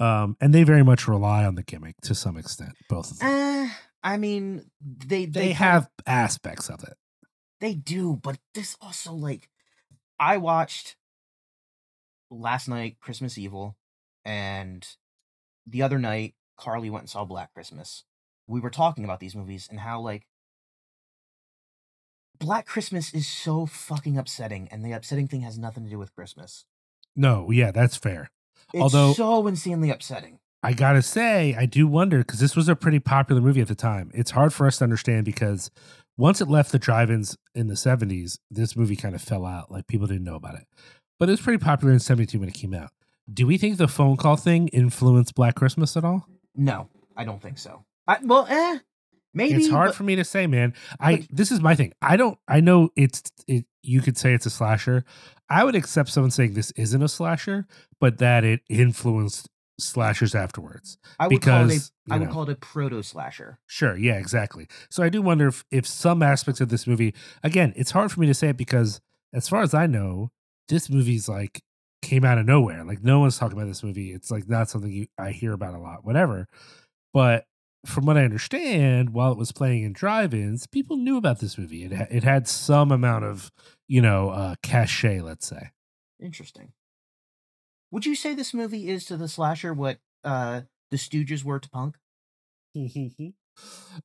[0.00, 2.72] Um, and they very much rely on the gimmick to some extent.
[2.88, 3.28] Both of them.
[3.28, 3.68] Uh,
[4.02, 6.94] I mean, they they of- have aspects of it.
[7.60, 9.48] They do, but this also like
[10.18, 10.96] I watched
[12.30, 13.76] last night Christmas Evil
[14.24, 14.86] and
[15.66, 18.04] the other night Carly went and saw Black Christmas.
[18.48, 20.26] We were talking about these movies and how like
[22.38, 26.14] Black Christmas is so fucking upsetting and the upsetting thing has nothing to do with
[26.14, 26.64] Christmas.
[27.14, 28.30] No, yeah, that's fair.
[28.72, 30.38] It's Although- so insanely upsetting.
[30.64, 33.74] I gotta say, I do wonder because this was a pretty popular movie at the
[33.74, 34.12] time.
[34.14, 35.72] It's hard for us to understand because
[36.16, 39.72] once it left the drive-ins in the '70s, this movie kind of fell out.
[39.72, 40.66] Like people didn't know about it,
[41.18, 42.90] but it was pretty popular in '72 when it came out.
[43.32, 46.28] Do we think the phone call thing influenced Black Christmas at all?
[46.54, 47.84] No, I don't think so.
[48.06, 48.78] I, well, eh,
[49.34, 50.74] maybe it's hard but- for me to say, man.
[51.00, 51.92] I this is my thing.
[52.02, 52.38] I don't.
[52.48, 53.22] I know it's.
[53.46, 55.04] It, you could say it's a slasher.
[55.50, 57.66] I would accept someone saying this isn't a slasher,
[58.00, 59.48] but that it influenced
[59.80, 60.98] slashers afterwards.
[61.18, 62.34] I would call it because, a, I would know.
[62.34, 63.58] call it a proto slasher.
[63.66, 64.68] Sure, yeah, exactly.
[64.90, 68.20] So I do wonder if if some aspects of this movie, again, it's hard for
[68.20, 69.00] me to say it because
[69.32, 70.30] as far as I know,
[70.68, 71.62] this movie's like
[72.02, 72.84] came out of nowhere.
[72.84, 74.12] Like no one's talking about this movie.
[74.12, 76.48] It's like not something you I hear about a lot, whatever.
[77.12, 77.44] But
[77.84, 81.84] from what I understand, while it was playing in drive-ins, people knew about this movie.
[81.84, 83.50] It ha- it had some amount of
[83.88, 85.70] you know uh, cachet, let's say.
[86.20, 86.72] Interesting.
[87.90, 91.68] Would you say this movie is to the slasher what uh the Stooges were to
[91.70, 91.96] punk?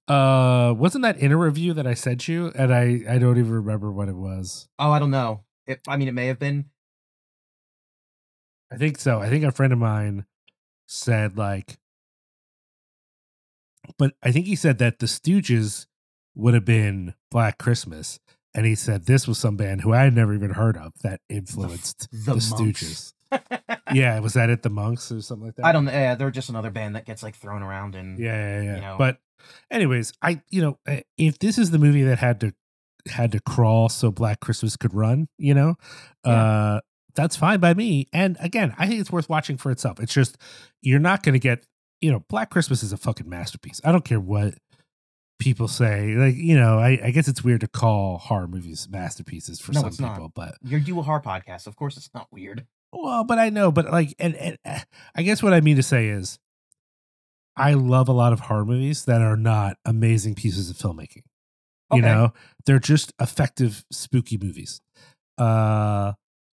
[0.07, 2.51] uh, wasn't that in a review that I sent you?
[2.55, 4.67] And I I don't even remember what it was.
[4.79, 5.43] Oh, I don't know.
[5.65, 6.65] It, I mean, it may have been.
[8.71, 9.19] I think so.
[9.19, 10.25] I think a friend of mine
[10.87, 11.77] said like,
[13.97, 15.85] but I think he said that the Stooges
[16.35, 18.19] would have been Black Christmas,
[18.53, 21.21] and he said this was some band who I had never even heard of that
[21.29, 22.51] influenced the the, Monks.
[22.51, 23.13] Stooges.
[23.93, 24.63] yeah, was that it?
[24.63, 25.65] The Monks or something like that?
[25.65, 25.91] I don't know.
[25.91, 28.75] Yeah, they're just another band that gets like thrown around and Yeah, yeah, yeah.
[28.75, 28.95] you know.
[28.97, 29.17] But
[29.69, 32.53] anyways, I you know eh, if this is the movie that had to
[33.07, 35.75] had to crawl so Black Christmas could run, you know,
[36.23, 36.81] uh
[37.17, 38.07] that's fine by me.
[38.13, 39.99] And again, I think it's worth watching for itself.
[39.99, 40.37] It's just
[40.81, 41.65] you're not going to get,
[42.01, 43.81] you know, Black Christmas is a fucking masterpiece.
[43.83, 44.55] I don't care what
[45.39, 46.15] people say.
[46.15, 49.81] Like, you know, I, I guess it's weird to call horror movies masterpieces for No,
[49.81, 50.13] some it's not.
[50.15, 51.67] people, but you do a horror podcast.
[51.67, 52.65] Of course, it's not weird.
[52.91, 54.79] well, but I know, but like, and, and uh,
[55.15, 56.39] I guess what I mean to say is,
[57.55, 61.23] I love a lot of horror movies that are not amazing pieces of filmmaking.
[61.91, 62.33] You know,
[62.65, 64.81] they're just effective, spooky movies.
[65.37, 66.13] Uh,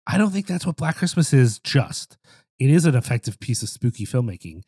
[0.06, 1.58] I don't think that's what Black Christmas is.
[1.60, 2.16] Just
[2.58, 4.62] it is an effective piece of spooky filmmaking,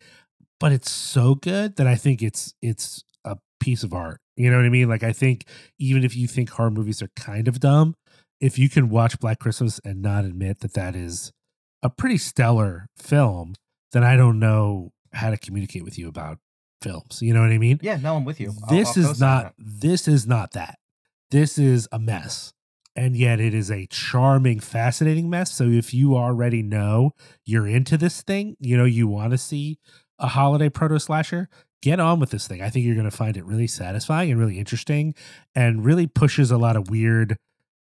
[0.61, 4.21] but it's so good that I think it's it's a piece of art.
[4.37, 4.89] You know what I mean?
[4.89, 5.45] Like I think
[5.79, 7.95] even if you think horror movies are kind of dumb,
[8.41, 11.33] if you can watch Black Christmas and not admit that that is
[11.83, 13.55] a pretty stellar film,
[13.93, 16.39] then I don't know how to communicate with you about
[16.83, 17.21] films.
[17.21, 17.79] You know what I mean?
[17.83, 18.53] Yeah, no, I'm with you.
[18.65, 20.79] I'll- This I'll is not this is not that.
[21.31, 22.53] This is a mess.
[22.97, 25.53] And yet it is a charming, fascinating mess.
[25.53, 27.13] So if you already know
[27.47, 29.79] you're into this thing, you know, you want to see
[30.21, 31.49] a holiday proto slasher,
[31.83, 32.63] get on with this thing.
[32.63, 35.15] I think you're going to find it really satisfying and really interesting
[35.55, 37.37] and really pushes a lot of weird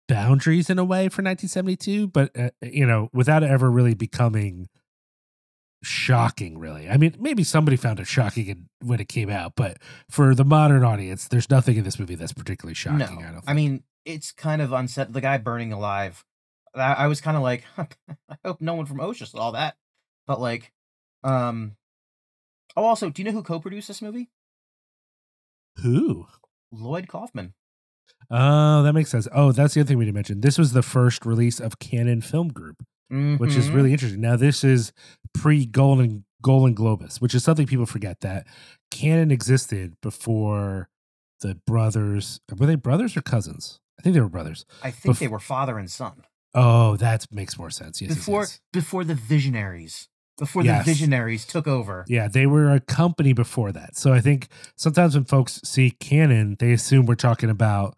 [0.07, 4.67] boundaries in a way for 1972, but uh, you know, without it ever really becoming
[5.82, 6.89] shocking really.
[6.89, 9.78] I mean, maybe somebody found it shocking in- when it came out, but
[10.09, 13.34] for the modern audience, there's nothing in this movie that's particularly shocking, No, I don't
[13.34, 13.43] think.
[13.49, 15.13] I mean it's kind of unset.
[15.13, 16.26] The guy burning alive.
[16.76, 17.88] I, I was kind of like, I
[18.43, 19.76] hope no one from OSHA saw that.
[20.28, 20.71] But like,
[21.24, 21.76] um,
[22.76, 24.30] oh, also, do you know who co-produced this movie?
[25.82, 26.28] who?
[26.71, 27.53] Lloyd Kaufman.
[28.30, 29.28] Oh, that makes sense.
[29.34, 30.41] Oh, that's the other thing we didn't mention.
[30.41, 33.93] This was the first release of Cannon Film Group, which is really mm-hmm.
[33.93, 34.21] interesting.
[34.21, 34.91] Now, this is
[35.34, 38.47] pre Golan Golan Globus, which is something people forget that
[38.91, 40.89] Cannon existed before
[41.41, 42.39] the brothers.
[42.57, 43.80] Were they brothers or cousins?
[43.99, 44.65] I think they were brothers.
[44.82, 46.24] I think bef- they were father and son
[46.55, 48.01] Oh, that makes more sense.
[48.01, 48.59] Yes, yes, before yes.
[48.71, 50.07] before the Visionaries.
[50.40, 50.86] Before Yes.
[50.86, 52.06] the Visionaries took over.
[52.08, 53.96] Yeah, they were a company before that.
[53.96, 57.96] So I think sometimes when folks see Cannon, they assume we're talking about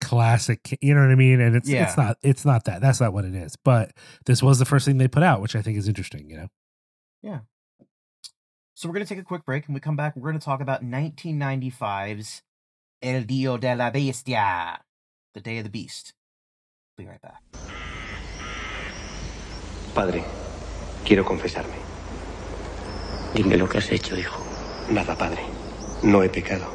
[0.00, 1.40] classic, you know what I mean?
[1.40, 1.84] And it's Yeah.
[1.88, 2.80] it's not it's not that.
[2.82, 3.56] That's not what it is.
[3.56, 3.92] But
[4.26, 6.48] this was the first thing they put out, which I think is interesting, you know.
[7.22, 7.40] Yeah.
[8.74, 10.14] So we're gonna take a quick break, and we come back.
[10.14, 12.42] We're gonna talk about 1995's
[13.02, 14.78] El Día de la Bestia,
[15.34, 16.12] the Day of the Beast.
[16.96, 17.42] Be right back.
[19.94, 20.22] Padre,
[21.08, 21.78] quiero confesarme.
[23.34, 24.44] Dime lo que has hecho, hijo.
[24.90, 25.40] Nada, padre.
[26.02, 26.66] No he pecado,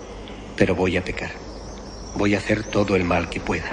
[0.58, 1.30] pero voy a pecar.
[2.16, 3.70] Voy a hacer todo el mal que pueda.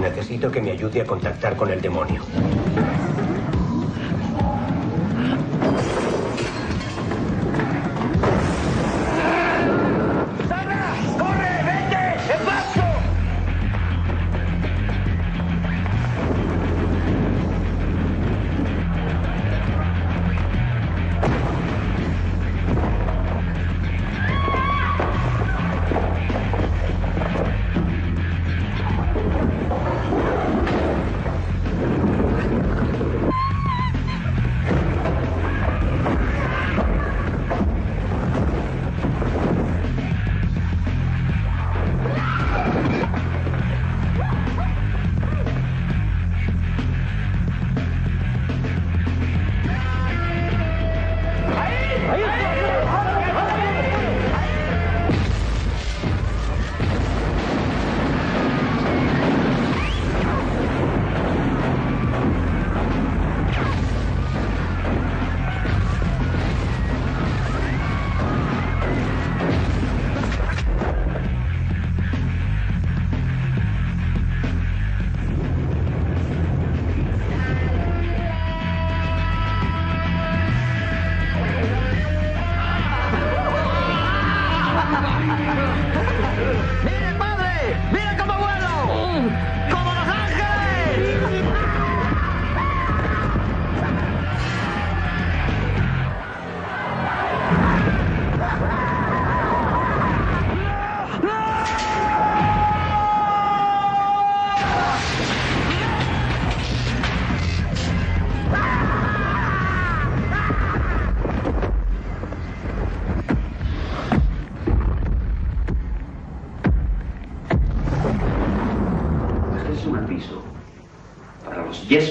[0.00, 2.22] Necesito que me ayude a contactar con el demonio.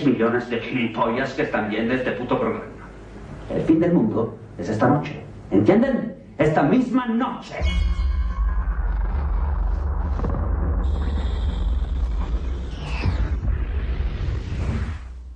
[0.02, 2.66] 10 millones de gilipollas que están viendo este puto programa.
[3.50, 5.24] El fin del mundo es esta noche.
[5.52, 6.16] ¿Entienden?
[6.38, 7.56] Esta misma noche.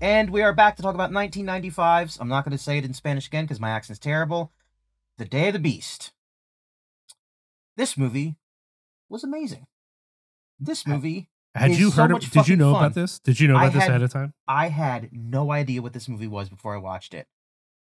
[0.02, 2.20] And we are back to talk about 1995's.
[2.20, 4.52] I'm not going to say it in Spanish again because my accent's terrible.
[5.18, 6.12] The Day of the Beast.
[7.78, 8.38] This movie
[9.10, 9.68] was amazing.
[10.60, 11.30] This movie.
[11.56, 12.84] Had you heard much of did you know fun.
[12.84, 13.20] about this?
[13.20, 14.34] Did you know I about this had- ahead of time?
[14.48, 17.28] I had no idea what this movie was before I watched it.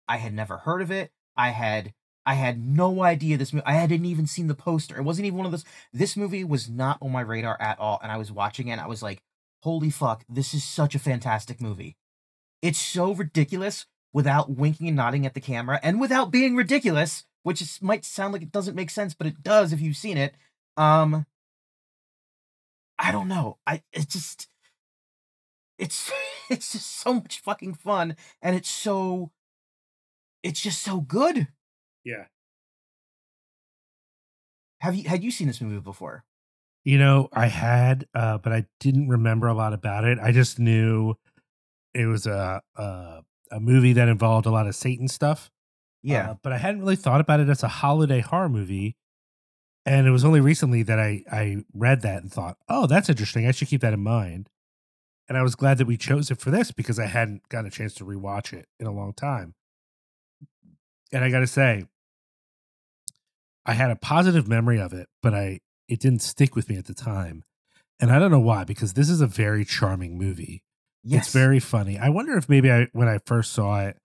[0.08, 1.10] I had never heard of it.
[1.36, 1.92] I had
[2.26, 3.66] I had no idea this movie.
[3.66, 4.96] I hadn't even seen the poster.
[4.96, 5.64] It wasn't even one of those.
[5.92, 8.00] This movie was not on my radar at all.
[8.02, 8.72] And I was watching it.
[8.72, 9.20] and I was like,
[9.62, 10.24] "Holy fuck!
[10.28, 11.96] This is such a fantastic movie.
[12.62, 17.60] It's so ridiculous without winking and nodding at the camera, and without being ridiculous, which
[17.60, 20.34] is, might sound like it doesn't make sense, but it does if you've seen it.
[20.76, 21.26] Um,
[22.98, 23.58] I don't know.
[23.66, 24.48] I it just
[25.78, 26.10] it's
[26.50, 29.30] it's just so much fucking fun and it's so
[30.42, 31.48] it's just so good.
[32.04, 32.26] Yeah.
[34.80, 36.24] Have you had you seen this movie before?
[36.84, 40.18] You know, I had, uh, but I didn't remember a lot about it.
[40.18, 41.14] I just knew
[41.94, 45.50] it was a a, a movie that involved a lot of Satan stuff.
[46.02, 46.32] Yeah.
[46.32, 48.96] Uh, but I hadn't really thought about it as a holiday horror movie.
[49.86, 53.46] And it was only recently that I I read that and thought, oh, that's interesting.
[53.46, 54.48] I should keep that in mind.
[55.28, 57.70] And I was glad that we chose it for this because I hadn't gotten a
[57.70, 59.54] chance to rewatch it in a long time.
[61.12, 61.86] And I got to say,
[63.64, 66.86] I had a positive memory of it, but I it didn't stick with me at
[66.86, 67.44] the time.
[68.00, 70.62] And I don't know why because this is a very charming movie.
[71.02, 71.26] Yes.
[71.26, 71.98] It's very funny.
[71.98, 73.96] I wonder if maybe I when I first saw it,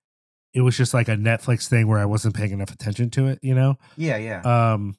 [0.53, 3.39] it was just like a Netflix thing where I wasn't paying enough attention to it,
[3.41, 3.77] you know?
[3.97, 4.41] Yeah, yeah.
[4.73, 4.95] Um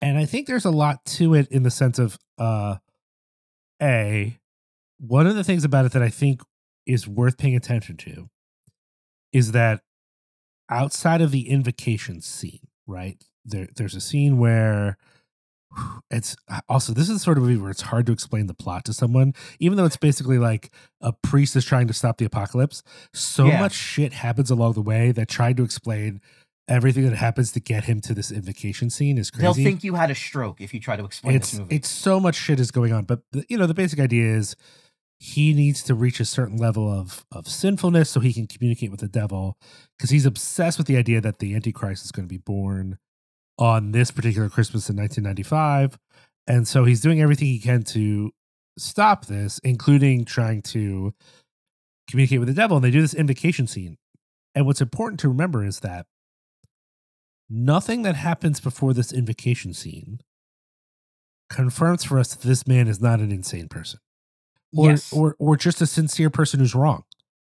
[0.00, 2.76] and I think there's a lot to it in the sense of uh
[3.82, 4.38] a
[4.98, 6.42] one of the things about it that I think
[6.86, 8.28] is worth paying attention to
[9.32, 9.82] is that
[10.70, 13.22] outside of the invocation scene, right?
[13.44, 14.96] There there's a scene where
[16.10, 16.34] it's
[16.68, 18.92] also this is the sort of movie where it's hard to explain the plot to
[18.94, 20.70] someone even though it's basically like
[21.02, 22.82] a priest is trying to stop the apocalypse
[23.12, 23.60] so Yeah.
[23.60, 26.22] much shit happens along the way that trying to explain
[26.68, 29.94] everything that happens to get him to this invocation scene is crazy They'll think you
[29.94, 31.76] had a stroke if you try to explain it's this movie.
[31.76, 34.54] it's so much shit is going on but the, you know the basic idea is
[35.20, 39.00] he needs to reach a certain level of of sinfulness so he can communicate with
[39.00, 39.56] the devil
[39.96, 42.98] because he's obsessed with the idea that the antichrist is going to be born
[43.58, 45.98] on this particular christmas in 1995
[46.46, 48.30] and so he's doing everything he can to
[48.78, 51.12] stop this including trying to
[52.08, 53.96] communicate with the devil and they do this invocation scene
[54.54, 56.06] and what's important to remember is that
[57.50, 60.20] nothing that happens before this invocation scene
[61.50, 64.00] confirms for us that this man is not an insane person
[64.76, 65.12] or yes.
[65.12, 67.04] or or just a sincere person who's wrong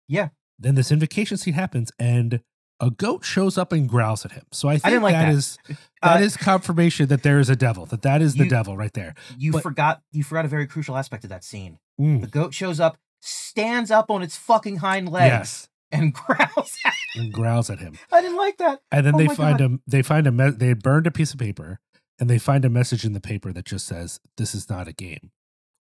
[0.07, 0.29] yeah.
[0.57, 2.41] then this invocation scene happens and
[2.79, 5.33] a goat shows up and growls at him so i think didn't like that that.
[5.33, 5.57] is
[6.01, 8.93] that Uh, is confirmation that there is a devil that that is the devil right
[8.93, 11.77] there You but- forgot you forgot a very crucial aspect of that scene.
[11.99, 16.77] Mm, The goat shows up, stands up on its fucking hind legs, yes and growls.
[16.85, 18.81] at- and growls at him I didn't like that.
[18.91, 21.39] and then Oh they find a they find a they had burned a piece of
[21.39, 21.79] paper
[22.19, 24.93] and they find a message in the paper that just says this is not a
[24.93, 25.31] game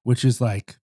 [0.04, 0.78] which is like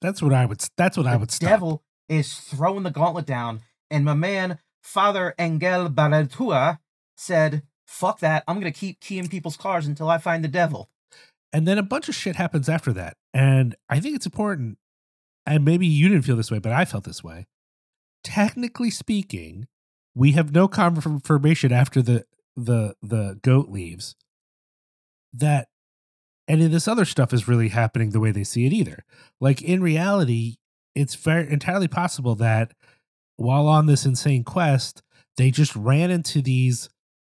[0.00, 1.48] that's what i would that's what i would stop.
[1.48, 6.78] devil is throwing the gauntlet down, and my man Father Engel Baratua
[7.16, 8.44] said, "Fuck that!
[8.46, 10.88] I'm gonna keep keying people's cars until I find the devil."
[11.52, 13.16] And then a bunch of shit happens after that.
[13.34, 14.78] And I think it's important.
[15.44, 17.46] And maybe you didn't feel this way, but I felt this way.
[18.26, 19.68] Technically speaking,
[20.12, 22.24] we have no confirmation after the
[22.56, 24.16] the the goat leaves
[25.32, 25.68] that
[26.48, 29.04] any of this other stuff is really happening the way they see it either.
[29.40, 30.56] Like in reality,
[30.96, 32.72] it's very entirely possible that
[33.36, 35.04] while on this insane quest,
[35.36, 36.88] they just ran into these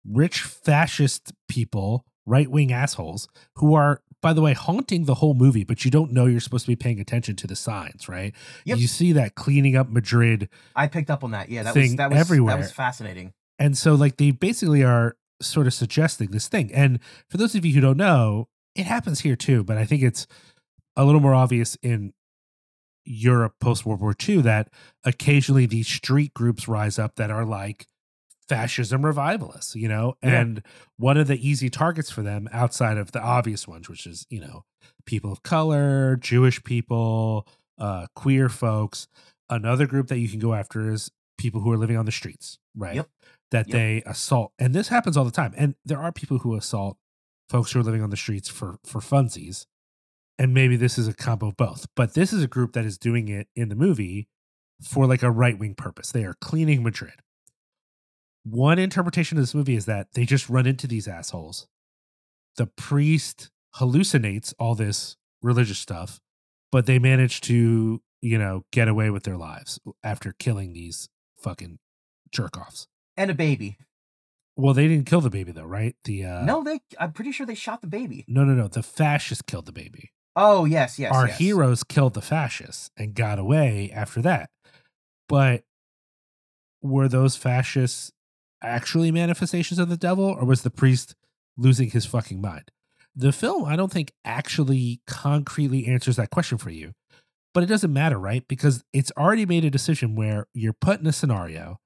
[0.05, 5.63] rich fascist people, right wing assholes, who are, by the way, haunting the whole movie,
[5.63, 8.33] but you don't know you're supposed to be paying attention to the signs, right?
[8.65, 8.77] Yep.
[8.77, 10.49] You see that cleaning up Madrid.
[10.75, 11.49] I picked up on that.
[11.49, 12.55] Yeah, that was that was everywhere.
[12.55, 13.33] that was fascinating.
[13.57, 16.71] And so, like, they basically are sort of suggesting this thing.
[16.73, 16.99] And
[17.29, 20.27] for those of you who don't know, it happens here too, but I think it's
[20.95, 22.13] a little more obvious in
[23.03, 24.69] Europe post World War II that
[25.03, 27.87] occasionally these street groups rise up that are like
[28.51, 30.15] fascism revivalists, you know?
[30.21, 30.41] Yeah.
[30.41, 30.61] And
[30.97, 34.41] one of the easy targets for them outside of the obvious ones, which is, you
[34.41, 34.65] know,
[35.05, 37.47] people of color, Jewish people,
[37.77, 39.07] uh, queer folks.
[39.49, 42.57] Another group that you can go after is people who are living on the streets,
[42.75, 42.95] right?
[42.95, 43.09] Yep.
[43.51, 43.73] That Yep.
[43.73, 44.51] they assault.
[44.59, 45.53] And this happens all the time.
[45.57, 46.97] And there are people who assault
[47.49, 49.65] folks who are living on the streets for for funsies.
[50.39, 52.97] and maybe this is a combo of both, but this is a group that is
[52.97, 54.27] doing it in the movie
[54.81, 56.11] for like a right wing purpose.
[56.11, 57.17] They are cleaning Madrid.
[58.43, 61.67] One interpretation of this movie is that they just run into these assholes.
[62.57, 66.19] The priest hallucinates all this religious stuff,
[66.71, 71.07] but they manage to, you know, get away with their lives after killing these
[71.39, 71.79] fucking
[72.31, 72.87] jerk offs.
[73.15, 73.77] And a baby.
[74.55, 75.95] Well, they didn't kill the baby though, right?
[76.03, 76.81] The uh no, they.
[76.99, 78.25] I'm pretty sure they shot the baby.
[78.27, 78.67] no, no, no.
[78.67, 80.11] The fascists killed the baby.
[80.35, 81.13] Oh yes, yes.
[81.13, 81.37] Our yes.
[81.37, 84.49] heroes killed the fascists and got away after that.
[85.27, 85.63] But
[86.81, 88.11] were those fascists
[88.61, 91.15] actually manifestations of the devil, or was the priest
[91.57, 92.71] losing his fucking mind?
[93.15, 96.93] The film, I don't think, actually concretely answers that question for you.
[97.53, 98.47] But it doesn't matter, right?
[98.47, 101.79] Because it's already made a decision where you're put in a scenario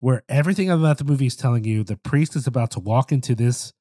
[0.00, 3.34] where everything about the movie is telling you the priest is about to walk into
[3.34, 3.72] this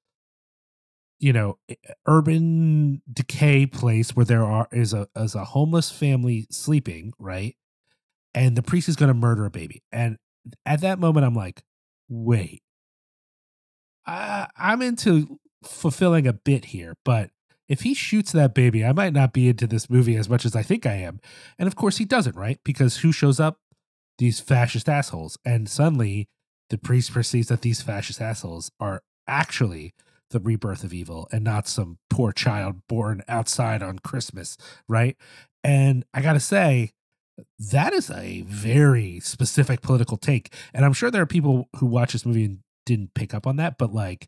[1.20, 1.58] you know
[2.06, 7.56] urban decay place where there are is a is a homeless family sleeping right
[8.34, 10.18] and the priest is going to murder a baby and
[10.66, 11.64] at that moment i'm like
[12.10, 12.62] wait.
[14.05, 17.30] I, i'm into fulfilling a bit here but
[17.68, 20.55] if he shoots that baby i might not be into this movie as much as
[20.55, 21.20] i think i am.
[21.57, 22.60] And of course he doesn't right?
[22.64, 23.57] Because who shows up?
[24.18, 25.38] These fascist assholes.
[25.45, 26.28] And suddenly
[26.70, 29.93] the priest perceives that these fascist assholes are actually
[30.32, 34.57] the rebirth of evil and not some poor child born outside on Christmas,
[34.88, 35.18] right?
[35.64, 36.91] And I got to say,
[37.72, 40.54] that is a very specific political take.
[40.74, 43.58] And I'm sure there are people who watch this movie and didn't pick up on
[43.58, 44.28] that, but like,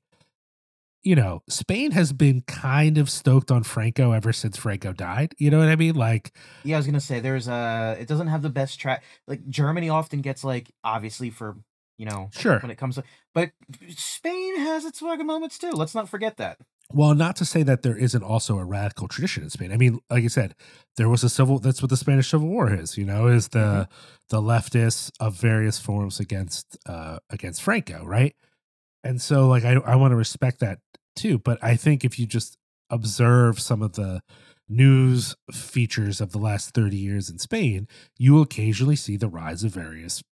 [1.03, 5.34] you know, Spain has been kind of stoked on Franco ever since Franco died.
[5.39, 5.95] You know what I mean?
[5.95, 6.32] Like,
[6.64, 7.97] Yeah, I was gonna say there's a.
[7.99, 9.03] It doesn't have the best track.
[9.28, 11.57] Like Germany often gets like obviously for
[11.97, 12.59] you know Sure.
[12.59, 13.03] when it comes to,
[13.34, 13.51] but
[13.89, 15.72] Spain has its fucking moments too.
[15.72, 16.59] Let's not forget that.
[16.93, 19.71] Well, not to say that there isn't also a radical tradition in Spain.
[19.71, 20.55] I mean, like I said,
[20.97, 21.59] there was a civil.
[21.59, 22.97] That's what the Spanish Civil War is.
[22.97, 23.87] You know, is the
[24.29, 28.35] the leftists of various forms against uh against Franco, right?
[29.03, 30.79] And so, like, I I want to respect that
[31.15, 31.37] too.
[31.39, 32.57] But I think if you just
[32.89, 34.21] observe some of the
[34.67, 37.87] news features of the last 30 years in Spain,
[38.17, 40.23] you will occasionally see the rise of various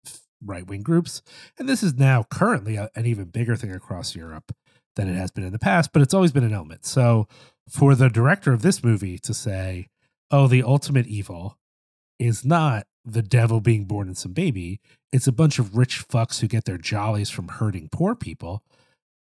[0.44, 1.22] right wing groups.
[1.58, 4.54] And this is now currently a, an even bigger thing across Europe
[5.00, 6.86] than it has been in the past, but it's always been an element.
[6.86, 7.28] So
[7.70, 9.88] for the director of this movie to say,
[10.30, 11.58] oh, the ultimate evil
[12.20, 14.82] is not the devil being born in some baby,
[15.14, 18.62] it's a bunch of rich fucks who get their jollies from hurting poor people.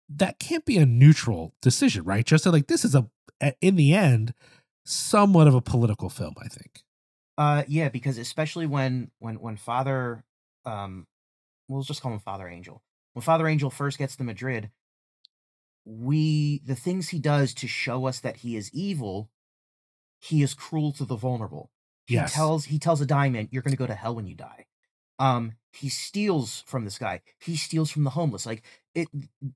[0.10, 2.26] That can't be a neutral decision, right?
[2.26, 3.08] Just like this is a,
[3.62, 4.34] in the end,
[4.86, 6.82] somewhat of a political film, I think.
[7.38, 10.24] Uh, yeah, because especially when when when Father,
[10.66, 11.06] um,
[11.68, 12.82] we'll just call him Father Angel.
[13.14, 14.72] When Father Angel first gets to Madrid,
[15.86, 19.30] we the things he does to show us that he is evil,
[20.20, 21.72] he is cruel to the vulnerable.
[22.06, 22.34] He Yes.
[22.34, 24.66] tells he tells a diamond, "You're going to go to hell when you die."
[25.20, 27.22] Um, he steals from this guy.
[27.40, 28.46] He steals from the homeless.
[28.46, 28.64] Like
[28.96, 29.08] it,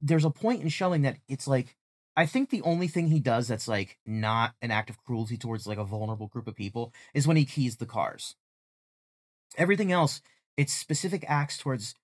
[0.01, 1.75] there's a point in showing that it's like
[2.15, 5.65] I think the only thing he does that's like not an act of cruelty towards
[5.65, 8.35] like a vulnerable group of people is when he keys the cars.
[9.57, 10.21] Everything else,
[10.57, 11.95] it's specific acts towards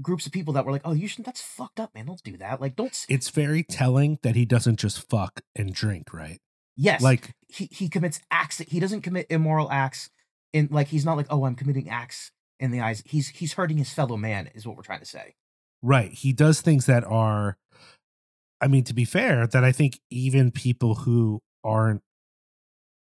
[0.00, 1.24] groups of people that were like, "Oh, you should.
[1.24, 2.06] That's fucked up, man.
[2.06, 2.60] Don't do that.
[2.60, 6.40] Like, don't." It's very telling that he doesn't just fuck and drink, right?
[6.76, 8.58] Yes, Like, he he commits acts.
[8.58, 10.10] That, he doesn't commit immoral acts.
[10.52, 13.76] In like, he's not like, "Oh, I'm committing acts in the eyes." He's he's hurting
[13.76, 14.50] his fellow man.
[14.54, 15.34] Is what we're trying to say.
[15.82, 16.12] Right.
[16.12, 17.56] He does things that are,
[18.60, 22.02] I mean, to be fair, that I think even people who aren't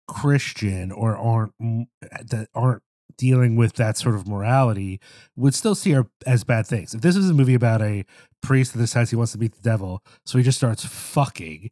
[0.07, 2.83] Christian or aren't that aren't
[3.21, 4.99] dealing with that sort of morality
[5.35, 6.95] would still see are as bad things.
[6.95, 8.03] If this is a movie about a
[8.41, 11.69] priest that decides he wants to meet the devil, so he just starts fucking,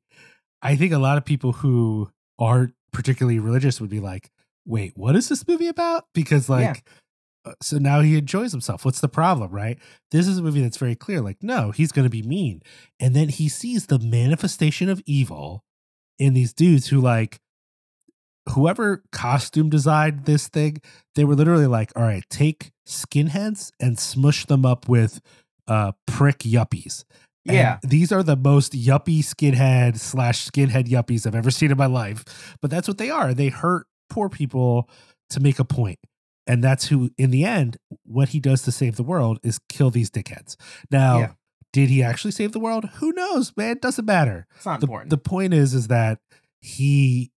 [0.62, 4.30] I think a lot of people who aren't particularly religious would be like,
[4.66, 6.06] wait, what is this movie about?
[6.14, 6.84] Because like
[7.46, 7.52] Yeah.
[7.52, 8.86] uh, so now he enjoys himself.
[8.86, 9.80] What's the problem, right?
[10.12, 11.20] This is a movie that's very clear.
[11.22, 12.62] Like, no, he's going to be mean,
[13.00, 15.64] and then he sees the manifestation of evil
[16.20, 17.40] in these dudes who, like,
[18.50, 20.78] whoever costume designed this thing,
[21.16, 25.22] they were literally like, all right, take skinheads and smush them up with
[25.68, 27.04] uh prick yuppies.
[27.48, 27.78] And Yeah.
[27.84, 32.24] these are the most yuppie skinhead slash skinhead yuppies I've ever seen in my life.
[32.62, 33.34] But that's what they are.
[33.34, 34.90] They hurt poor people
[35.30, 36.00] to make a point.
[36.48, 39.92] And that's who, in the end, what he does to save the world is kill
[39.92, 40.56] these dickheads.
[40.90, 41.32] Now, Yeah.
[41.72, 42.86] did he actually save the world?
[42.96, 43.72] Who knows, man?
[43.74, 44.48] It doesn't matter.
[44.56, 45.10] It's not The, important.
[45.12, 46.18] the point is, is that
[46.62, 47.30] he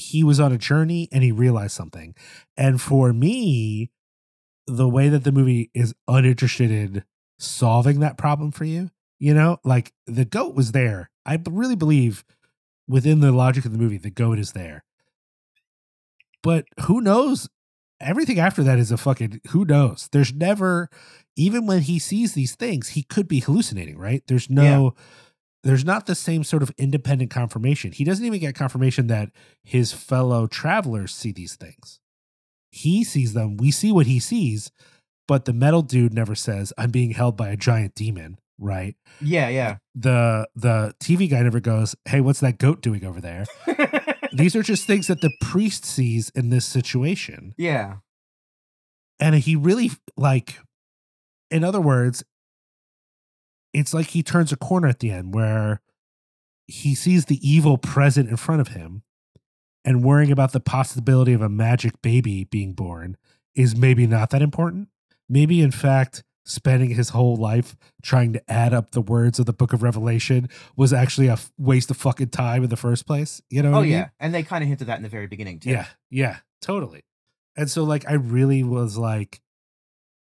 [0.00, 2.14] he was on a journey and he realized something.
[2.56, 3.90] And for me,
[4.66, 7.04] the way that the movie is uninterested in
[7.38, 11.10] solving that problem for you, you know, like the goat was there.
[11.26, 12.24] I really believe
[12.88, 14.84] within the logic of the movie, the goat is there.
[16.42, 17.48] but who knows?
[18.00, 20.08] Everything after that is a fucking who knows.
[20.10, 20.88] There's never,
[21.36, 24.22] even when he sees these things, he could be hallucinating, right?
[24.26, 24.94] There's no,
[25.62, 27.92] there's not the same sort of independent confirmation.
[27.92, 29.30] He doesn't even get confirmation that
[29.62, 32.00] his fellow travelers see these things.
[32.70, 33.56] He sees them.
[33.56, 34.70] We see what he sees,
[35.28, 38.94] but the metal dude never says, "I'm being held by a giant demon." Right?
[39.20, 39.76] Yeah, yeah.
[39.94, 43.44] The the TV guy never goes, "Hey, what's that goat doing over there?"
[44.32, 47.54] these are just things that the priest sees in this situation.
[47.58, 47.96] yeah.
[49.18, 50.60] And he really like
[51.50, 52.22] in other words,
[53.72, 55.80] it's like he turns a corner at the end where
[56.66, 59.02] he sees the evil present in front of him
[59.84, 63.16] and worrying about the possibility of a magic baby being born
[63.54, 64.88] is maybe not that important.
[65.28, 69.52] Maybe in fact spending his whole life trying to add up the words of the
[69.52, 73.40] book of revelation was actually a f- waste of fucking time in the first place
[73.50, 73.92] you know what Oh I mean?
[73.92, 75.70] yeah, and they kind of hinted at that in the very beginning too.
[75.70, 77.04] Yeah, yeah, totally.
[77.56, 79.40] And so, like, I really was like,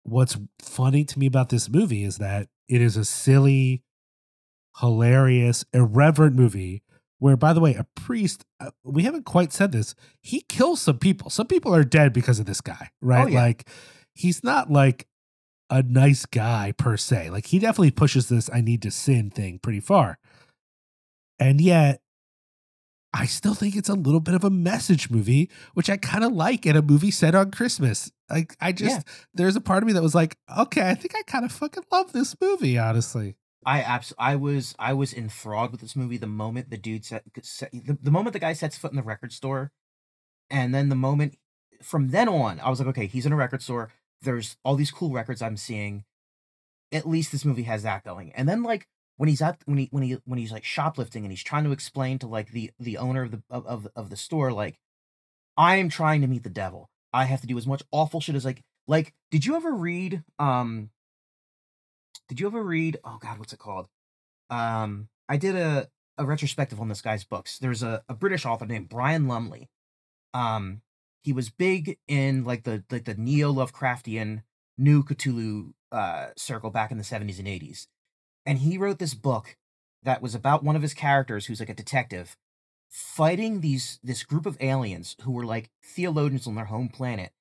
[0.02, 3.82] what's funny to me about this movie is that it is a silly,
[4.80, 6.82] hilarious, irreverent movie.
[7.20, 10.98] Where, by the way, a priest, uh, we haven't quite said this, he kills some
[10.98, 11.30] people.
[11.30, 13.24] Some people are dead because of this guy, right?
[13.24, 13.40] Oh, yeah.
[13.40, 13.68] Like,
[14.12, 15.06] he's not like
[15.70, 17.30] a nice guy per se.
[17.30, 20.18] Like, he definitely pushes this I need to sin thing pretty far.
[21.38, 22.00] And yet,
[23.16, 26.32] I still think it's a little bit of a message movie, which I kind of
[26.32, 28.10] like in a movie set on Christmas.
[28.28, 29.12] Like I just Yeah.
[29.34, 31.84] there's a part of me that was like, okay, I think I kind of fucking
[31.92, 33.36] love this movie, honestly.
[33.64, 37.22] I abs- I was I was enthralled with this movie the moment the dude set,
[37.42, 39.70] set the, the moment the guy sets foot in the record store,
[40.50, 41.36] and then the moment
[41.82, 43.90] from then on, I was like, okay, he's in a record store.
[44.22, 46.04] There's all these cool records I'm seeing.
[46.92, 48.32] At least this movie has that going.
[48.32, 48.86] And then like
[49.16, 51.72] when he's at when he when he when he's like shoplifting and he's trying to
[51.72, 54.78] explain to like the the owner of the of of, of the store like,
[55.56, 56.90] I am trying to meet the devil.
[57.12, 59.14] I have to do as much awful shit as like like.
[59.30, 60.90] Did you ever read um
[62.28, 63.88] did you ever read oh god what's it called
[64.50, 68.66] um i did a a retrospective on this guy's books there's a, a british author
[68.66, 69.68] named brian lumley
[70.32, 70.80] um
[71.22, 74.42] he was big in like the like the neo lovecraftian
[74.78, 77.86] new cthulhu uh circle back in the 70s and 80s
[78.46, 79.56] and he wrote this book
[80.02, 82.36] that was about one of his characters who's like a detective
[82.88, 87.32] fighting these this group of aliens who were like theologians on their home planet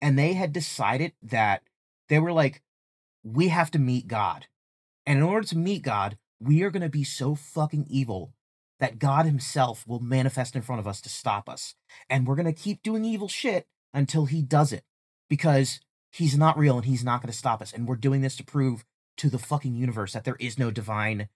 [0.00, 1.62] and they had decided that
[2.08, 2.62] they were like
[3.24, 4.46] we have to meet God.
[5.06, 8.32] And in order to meet God, we are going to be so fucking evil
[8.80, 11.74] that God himself will manifest in front of us to stop us.
[12.10, 14.84] And we're going to keep doing evil shit until he does it
[15.28, 15.80] because
[16.10, 17.72] he's not real and he's not going to stop us.
[17.72, 18.84] And we're doing this to prove
[19.18, 21.28] to the fucking universe that there is no divine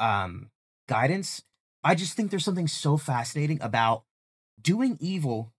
[0.00, 0.50] um
[0.88, 1.42] guidance.
[1.82, 4.04] I just think there's something so fascinating about
[4.60, 5.52] doing evil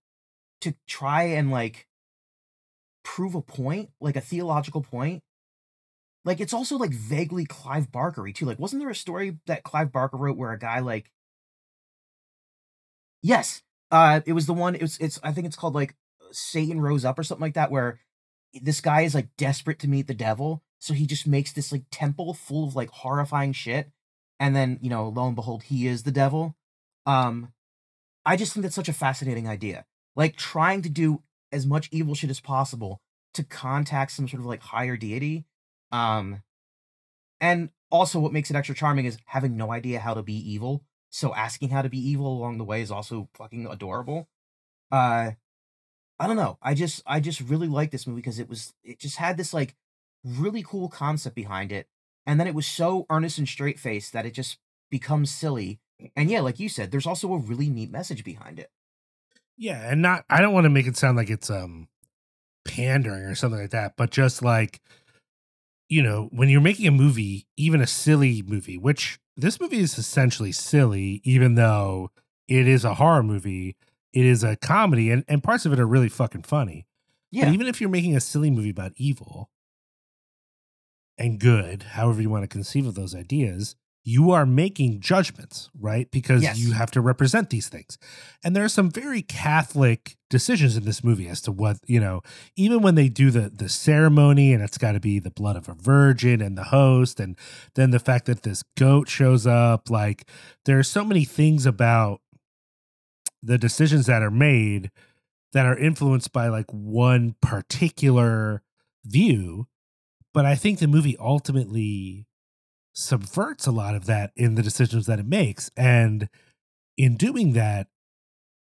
[0.60, 1.86] to try and like
[3.04, 5.22] prove a point, like a theological point.
[6.24, 8.46] Like it's also like vaguely Clive Barkery too.
[8.46, 11.12] Like, wasn't there a story that Clive Barker wrote where a guy like
[13.22, 13.62] Yes.
[13.90, 15.94] Uh it was the one it was it's I think it's called like
[16.32, 18.00] Satan Rose Up or something like that, where
[18.52, 20.62] this guy is like desperate to meet the devil.
[20.78, 23.90] So he just makes this like temple full of like horrifying shit.
[24.38, 26.54] And then, you know, lo and behold, he is the devil.
[27.06, 27.52] Um,
[28.24, 29.86] I just think that's such a fascinating idea.
[30.14, 31.22] Like trying to do
[31.52, 33.00] as much evil shit as possible
[33.34, 35.46] to contact some sort of like higher deity.
[35.92, 36.42] Um,
[37.40, 40.82] and also what makes it extra charming is having no idea how to be evil.
[41.10, 44.28] So asking how to be evil along the way is also fucking adorable.
[44.90, 45.32] Uh,
[46.18, 46.58] I don't know.
[46.62, 49.52] I just I just really like this movie because it was it just had this
[49.52, 49.74] like
[50.26, 51.88] really cool concept behind it,
[52.26, 54.58] and then it was so earnest and straight faced that it just
[54.90, 55.78] becomes silly.
[56.14, 58.70] And yeah, like you said, there's also a really neat message behind it.
[59.56, 61.88] Yeah, and not I don't want to make it sound like it's um
[62.66, 64.80] pandering or something like that, but just like
[65.88, 69.98] you know, when you're making a movie, even a silly movie, which this movie is
[69.98, 72.10] essentially silly, even though
[72.48, 73.76] it is a horror movie,
[74.12, 76.86] it is a comedy, and, and parts of it are really fucking funny.
[77.30, 79.50] Yeah, But even if you're making a silly movie about evil
[81.18, 83.74] and good, however you want to conceive of those ideas,
[84.08, 86.08] you are making judgments, right?
[86.12, 86.58] Because Yes.
[86.58, 87.98] you have to represent these things.
[88.44, 92.22] And there are some very Catholic decisions in this movie as to what, you know,
[92.54, 95.68] even when they do the the ceremony and it's got to be the blood of
[95.68, 97.36] a virgin and the host and
[97.74, 100.28] then the fact that this goat shows up, like
[100.66, 102.20] there are so many things about
[103.42, 104.92] the decisions that are made
[105.52, 108.62] that are influenced by like one particular
[109.04, 109.66] view
[110.36, 112.26] but i think the movie ultimately
[112.94, 116.28] subverts a lot of that in the decisions that it makes and
[116.96, 117.88] in doing that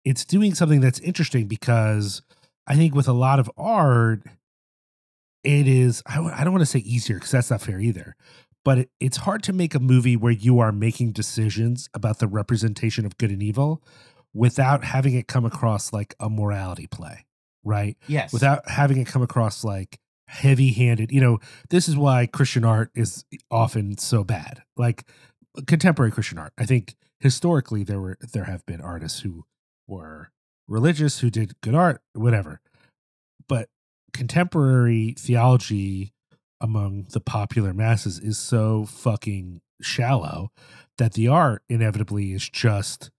[0.05, 2.21] it's doing something that's interesting because
[2.67, 4.23] I think with a lot of art,
[5.43, 8.15] it is, I, w- I don't want to say easier because that's not fair either,
[8.63, 12.27] but it, it's hard to make a movie where you are making decisions about the
[12.27, 13.83] representation of good and evil
[14.33, 17.25] without having it come across like a morality play,
[17.63, 17.97] right?
[18.07, 18.31] Yes.
[18.31, 19.99] Without having it come across like
[20.33, 21.11] heavy handed.
[21.11, 21.39] You know,
[21.69, 24.63] this is why Christian art is often so bad.
[24.75, 25.05] Like
[25.67, 26.53] contemporary Christian art.
[26.57, 29.45] I think historically there were there have been artists who
[29.87, 30.31] were
[30.67, 32.61] religious who did good art, whatever.
[33.47, 33.69] But
[34.13, 36.13] contemporary theology
[36.59, 40.49] among the popular masses is so fucking shallow
[40.97, 43.11] that the art inevitably is just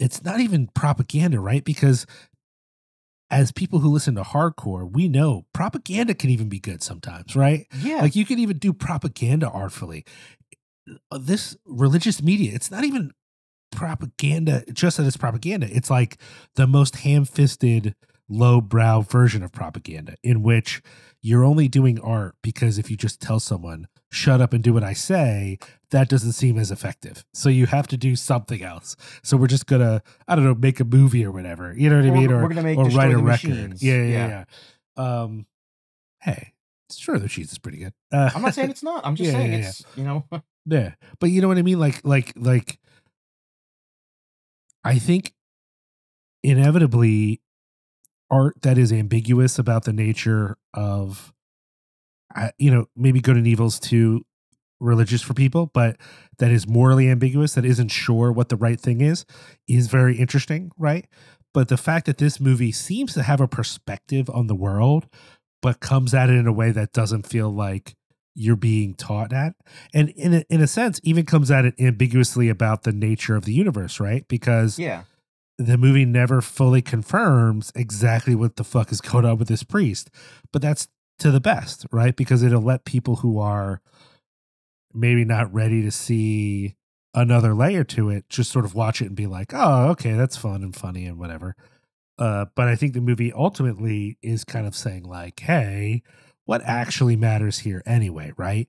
[0.00, 1.64] it's not even propaganda, right?
[1.64, 2.06] Because
[3.32, 7.66] as people who listen to hardcore, we know propaganda can even be good sometimes, right?
[7.80, 8.02] Yeah.
[8.02, 10.04] Like you can even do propaganda artfully.
[11.10, 13.12] Uh, This religious media, it's not even
[13.72, 15.66] propaganda, just that it's propaganda.
[15.74, 16.18] It's like
[16.56, 17.94] the most ham fisted,
[18.28, 20.82] low-brow version of propaganda in which
[21.22, 24.84] you're only doing art because if you just tell someone, shut up and do what
[24.84, 25.58] I say,
[25.90, 27.24] that doesn't seem as effective.
[27.32, 28.94] So you have to do something else.
[29.22, 31.74] So we're just gonna, I don't know, make a movie or whatever.
[31.76, 32.28] You know what I Or mean?
[32.30, 33.48] we're gonna make or write a the record.
[33.50, 33.82] Machines.
[33.82, 34.44] Yeah, yeah, Yeah.
[34.98, 35.22] yeah.
[35.22, 35.46] Um,
[36.20, 36.52] hey,
[36.94, 37.94] sure, the cheese is pretty good.
[38.12, 39.04] Uh, I'm not saying it's not.
[39.06, 39.58] I'm just Yeah, saying yeah.
[39.68, 40.24] it's you know.
[40.66, 41.80] yeah, but you know what I mean.
[41.80, 42.78] Like, like, like.
[44.84, 45.32] I think
[46.42, 47.40] inevitably,
[48.30, 51.32] art that is ambiguous about the nature of,
[52.58, 54.24] you know, maybe good and evil's too
[54.80, 55.96] religious for people, but
[56.38, 59.24] that is morally ambiguous, that isn't sure what the right thing is,
[59.68, 61.06] is very interesting, right?
[61.54, 65.06] But the fact that this movie seems to have a perspective on the world,
[65.60, 67.94] but comes at it in a way that doesn't feel like
[68.34, 69.52] you're being taught at,
[69.92, 73.44] and in a, in a sense, even comes at it ambiguously about the nature of
[73.44, 74.26] the universe, right?
[74.26, 75.02] Because Yeah.
[75.58, 80.10] the movie never fully confirms exactly what the fuck is going on with this priest.
[80.52, 80.88] But that's
[81.18, 82.16] to the best, right?
[82.16, 83.80] Because it'll let people who are
[84.92, 86.76] maybe not ready to see
[87.14, 90.36] another layer to it just sort of watch it and be like, oh, okay, that's
[90.36, 91.54] fun and funny and whatever.
[92.18, 96.02] Uh, but I think the movie ultimately is kind of saying, like, hey,
[96.44, 98.68] what actually matters here anyway, right?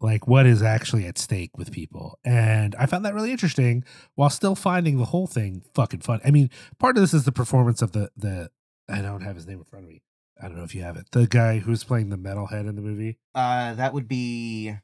[0.00, 2.18] Like, what is actually at stake with people?
[2.24, 3.84] And I found that really interesting
[4.14, 6.20] while still finding the whole thing fucking fun.
[6.24, 8.50] I mean, part of this is the performance of the, the,
[8.88, 10.02] I don't have his name in front of me.
[10.40, 11.06] I don't know if you have it.
[11.12, 13.18] The guy who's playing the metalhead in the movie.
[13.34, 14.74] Uh, that would be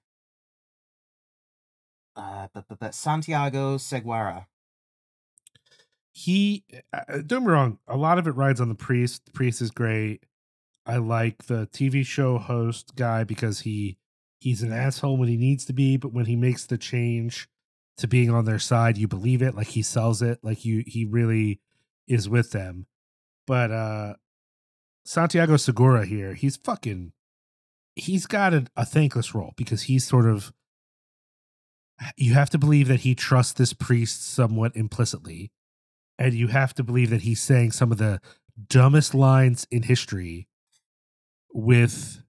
[2.16, 4.48] uh, but, but, but Santiago Segura.
[6.12, 9.32] he uh, don't get me wrong a lot of it rides on the priest the
[9.32, 10.24] priest is great
[10.86, 13.98] i like the tv show host guy because he
[14.40, 17.48] he's an asshole when he needs to be but when he makes the change
[17.98, 21.04] to being on their side you believe it like he sells it like you he
[21.04, 21.60] really
[22.08, 22.86] is with them
[23.46, 24.14] but uh
[25.06, 27.12] santiago segura here he's fucking
[27.94, 30.52] he's got a, a thankless role because he's sort of
[32.16, 35.50] you have to believe that he trusts this priest somewhat implicitly
[36.18, 38.20] and you have to believe that he's saying some of the
[38.68, 40.48] dumbest lines in history
[41.52, 42.22] with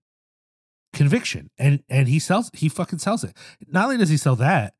[0.93, 1.49] conviction.
[1.57, 3.35] And and he sells he fucking sells it.
[3.67, 4.73] Not only does he sell that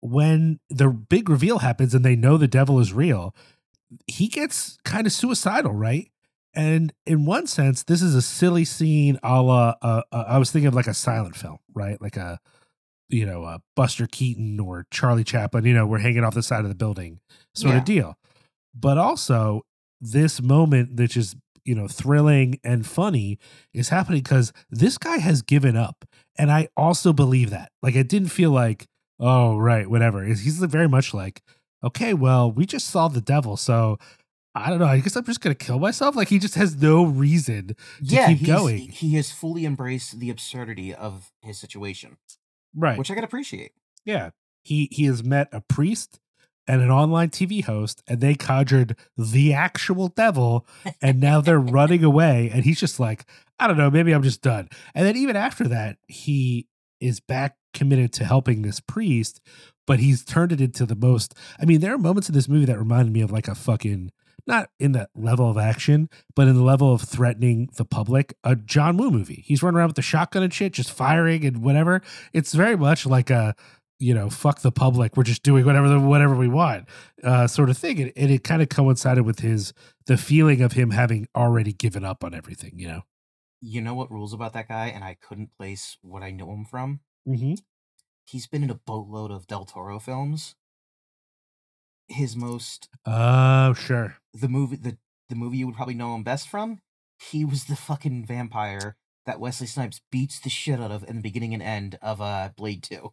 [0.00, 3.34] when the big reveal happens and they know the devil is real
[4.06, 6.10] he gets kind of suicidal right
[6.54, 10.50] and in one sense this is a silly scene a la uh, uh, i was
[10.50, 12.00] thinking of like a silent film right?
[12.02, 12.38] Like a
[13.08, 16.60] you know uh, buster keaton or charlie chaplin you know we're hanging off the side
[16.62, 17.20] of the building
[17.54, 17.78] sort Yeah.
[17.78, 18.18] of deal.
[18.74, 19.62] But also
[20.00, 23.38] this moment which is you know thrilling and funny
[23.74, 26.04] is happening because this guy has given up.
[26.38, 27.70] And i also believe that.
[27.82, 28.86] Like it didn't feel like
[29.18, 30.24] oh right whatever.
[30.24, 31.42] He's very much like
[31.84, 33.98] okay well we just saw the devil so
[34.54, 37.04] i don't know i guess i'm just gonna kill myself like he just has no
[37.04, 42.16] reason to yeah, keep going He has fully embraced the absurdity of his situation,
[42.74, 43.72] right which I can appreciate.
[44.04, 44.30] Yeah.
[44.62, 46.20] He he has met a priest
[46.66, 50.66] and an online TV host and they conjured the actual devil
[51.00, 53.24] and now they're running away and he's just like,
[53.58, 54.68] I don't know, maybe I'm just done.
[54.94, 56.66] And then even after that, he
[57.00, 59.40] is back committed to helping this priest,
[59.86, 62.66] but he's turned it into the most I mean, there are moments in this movie
[62.66, 64.12] that reminded me of like a fucking
[64.46, 68.56] not in the level of action, but in the level of threatening the public, a
[68.56, 69.44] John Woo movie.
[69.46, 72.02] He's running around with the shotgun and shit, just firing and whatever.
[72.32, 73.54] It's very much like a,
[73.98, 75.16] you know, fuck the public.
[75.16, 76.88] We're just doing whatever the, whatever we want,
[77.22, 78.00] uh, sort of thing.
[78.00, 79.72] And, and it kind of coincided with his
[80.06, 82.72] the feeling of him having already given up on everything.
[82.76, 83.02] You know.
[83.60, 86.64] You know what rules about that guy, and I couldn't place what I know him
[86.64, 87.00] from.
[87.28, 87.54] Mm-hmm.
[88.24, 90.54] He's been in a boatload of Del Toro films,
[92.10, 94.16] his most Oh, sure.
[94.34, 96.80] the movie the the movie you would probably know him best from.
[97.18, 98.96] He was the fucking vampire
[99.26, 102.50] that Wesley Snipes beats the shit out of in the beginning and end of uh
[102.56, 103.12] Blade Two.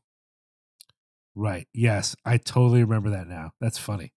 [1.35, 1.67] Right.
[1.73, 3.51] Yes, I totally remember that now.
[3.61, 4.13] That's funny.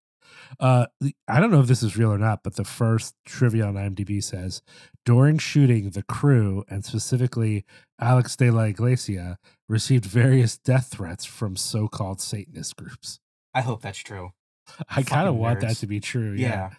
[0.60, 0.86] Uh,
[1.28, 4.22] I don't know if this is real or not, but the first trivia on IMDb
[4.22, 4.62] says
[5.04, 7.64] during shooting, the crew and specifically
[8.00, 9.38] Alex de la Iglesia
[9.68, 13.18] received various death threats from so-called Satanist groups.
[13.52, 14.30] I hope that's true.
[14.88, 16.32] I kind of want that to be true.
[16.32, 16.70] Yeah.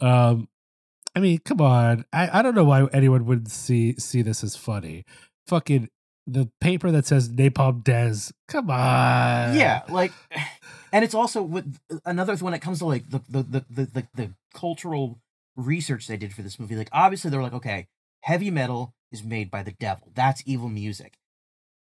[0.00, 0.28] Yeah.
[0.28, 0.48] Um,
[1.14, 2.04] I mean, come on.
[2.12, 5.04] I, I don't know why anyone would see see this as funny.
[5.46, 5.88] Fucking
[6.26, 8.32] the paper that says Napalm Death.
[8.48, 9.56] Come on.
[9.56, 10.12] yeah, like,
[10.92, 14.06] and it's also with another when it comes to like the the the the, the,
[14.14, 15.20] the cultural
[15.56, 16.76] research they did for this movie.
[16.76, 17.86] Like, obviously, they're like, okay,
[18.22, 20.10] heavy metal is made by the devil.
[20.14, 21.14] That's evil music.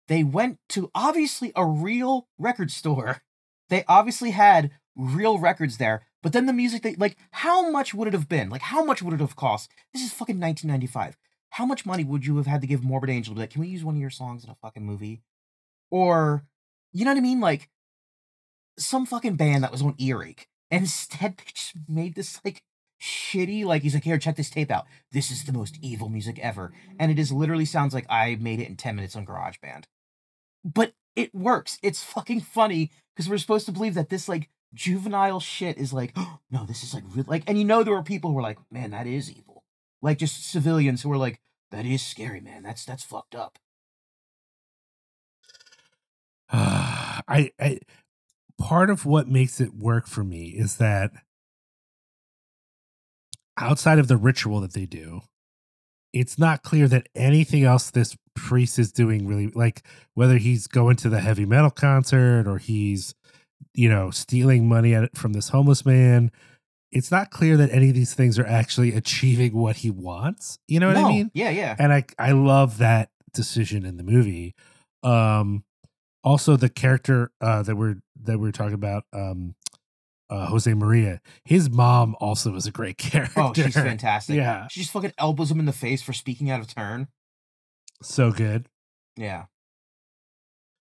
[0.07, 3.21] They went to obviously a real record store.
[3.69, 6.03] They obviously had real records there.
[6.21, 8.49] But then the music they like, how much would it have been?
[8.49, 9.71] Like, how much would it have cost?
[9.93, 11.17] This is fucking 1995.
[11.51, 13.67] How much money would you have had to give Morbid Angel to like, can we
[13.67, 15.21] use one of your songs in a fucking movie?
[15.91, 16.45] Or,
[16.91, 17.39] you know what I mean?
[17.39, 17.69] Like,
[18.77, 20.47] some fucking band that was on Earache.
[20.71, 22.63] And instead, they just made this like
[23.01, 24.85] shitty, like, he's like, here, check this tape out.
[25.11, 26.71] This is the most evil music ever.
[26.97, 29.83] And it is literally sounds like I made it in 10 minutes on GarageBand.
[30.63, 31.77] But it works.
[31.83, 36.13] It's fucking funny because we're supposed to believe that this like juvenile shit is like,
[36.15, 37.25] oh, no, this is like real.
[37.27, 39.63] Like, and you know, there were people who were like, man, that is evil.
[40.01, 41.39] Like, just civilians who were like,
[41.71, 42.63] that is scary, man.
[42.63, 43.57] That's that's fucked up.
[46.51, 47.79] I, I
[48.59, 51.11] part of what makes it work for me is that
[53.57, 55.21] outside of the ritual that they do,
[56.11, 59.83] it's not clear that anything else this priest is doing really like
[60.13, 63.15] whether he's going to the heavy metal concert or he's
[63.73, 66.31] you know stealing money at, from this homeless man
[66.91, 70.79] it's not clear that any of these things are actually achieving what he wants you
[70.79, 71.75] know what i mean Yeah, yeah.
[71.79, 74.53] and I I love that decision in the movie.
[75.01, 75.63] Um,
[76.23, 79.55] also the character uh, that we're that we're talking about, um,
[80.29, 81.19] uh, Jose Maria.
[81.43, 83.41] His mom also is a great character.
[83.41, 84.35] Oh, she's fantastic.
[84.35, 87.07] Yeah, She just fucking elbows him in the face for speaking out of turn.
[88.03, 88.69] so good.
[89.17, 89.45] Yeah.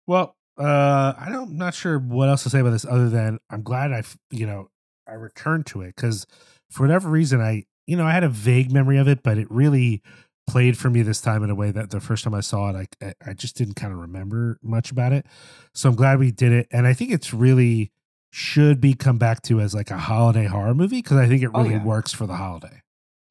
[0.08, 3.39] Well, uh, I don't, I'm not sure what else to say about this other than
[3.49, 4.69] I'm glad I, you know,
[5.07, 6.25] I returned to it because
[6.69, 9.49] for whatever reason I, you know, I had a vague memory of it, but it
[9.51, 10.01] really
[10.47, 12.88] played for me this time in a way that the first time I saw it,
[13.01, 15.25] I, I- just didn't kind of remember much about it.
[15.73, 17.91] So I'm glad we did it, and I think it's really
[18.31, 21.51] should be come back to as like a holiday horror movie because I think it
[21.53, 21.84] Oh, really yeah.
[21.84, 22.81] works for the holiday.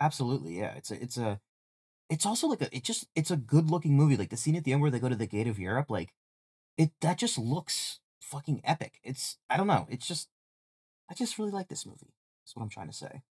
[0.01, 0.75] Absolutely, yeah.
[0.75, 1.41] It's a, it's a,
[2.09, 4.17] it's also like a, it just, it's a good looking movie.
[4.17, 6.13] Like the scene at the end where they go to the gate of Europe, like
[6.77, 9.01] it, that just looks fucking epic.
[9.03, 10.29] It's, I don't know, it's just,
[11.11, 12.15] I just really like this movie.
[12.43, 13.23] That's what I'm trying to say.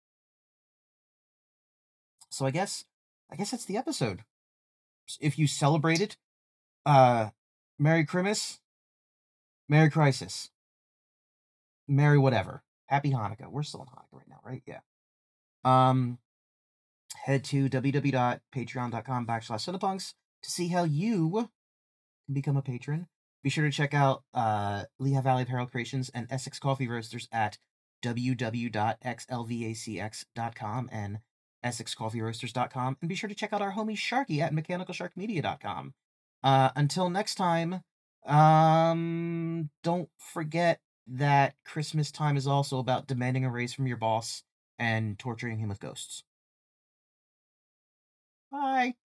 [2.29, 2.85] So I guess,
[3.31, 4.23] I guess that's the episode.
[5.19, 6.17] If you celebrate it,
[6.85, 7.29] uh,
[7.77, 8.59] Merry Christmas,
[9.69, 10.49] Merry Crisis,
[11.87, 13.49] Merry whatever, Happy Hanukkah.
[13.49, 14.61] We're still in Hanukkah right now, right?
[14.65, 14.79] Yeah.
[15.63, 16.19] Um,
[17.15, 20.13] head to www.patreon.com backslash cinepunx
[20.43, 21.49] to see how you
[22.25, 23.07] can become a patron.
[23.45, 27.59] Be sure to check out uh, Lehigh Valley Apparel Creations and Essex Coffee Roasters at
[28.03, 31.19] www.xlvacx.com and
[31.63, 32.97] essexcoffeeroasters.com.
[32.99, 35.93] And be sure to check out our homie Sharky at mechanicalsharkmedia.com.
[36.43, 37.83] Uh, until next time,
[38.25, 44.41] um, don't forget that Christmas time is also about demanding a raise from your boss
[44.79, 46.23] and torturing him with ghosts.
[48.51, 48.95] Bye.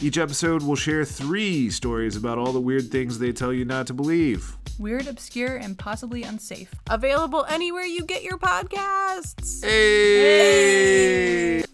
[0.00, 3.88] Each episode will share three stories about all the weird things they tell you not
[3.88, 4.56] to believe.
[4.78, 6.72] Weird, obscure, and possibly unsafe.
[6.88, 9.64] Available anywhere you get your podcasts.
[9.64, 11.64] Hey!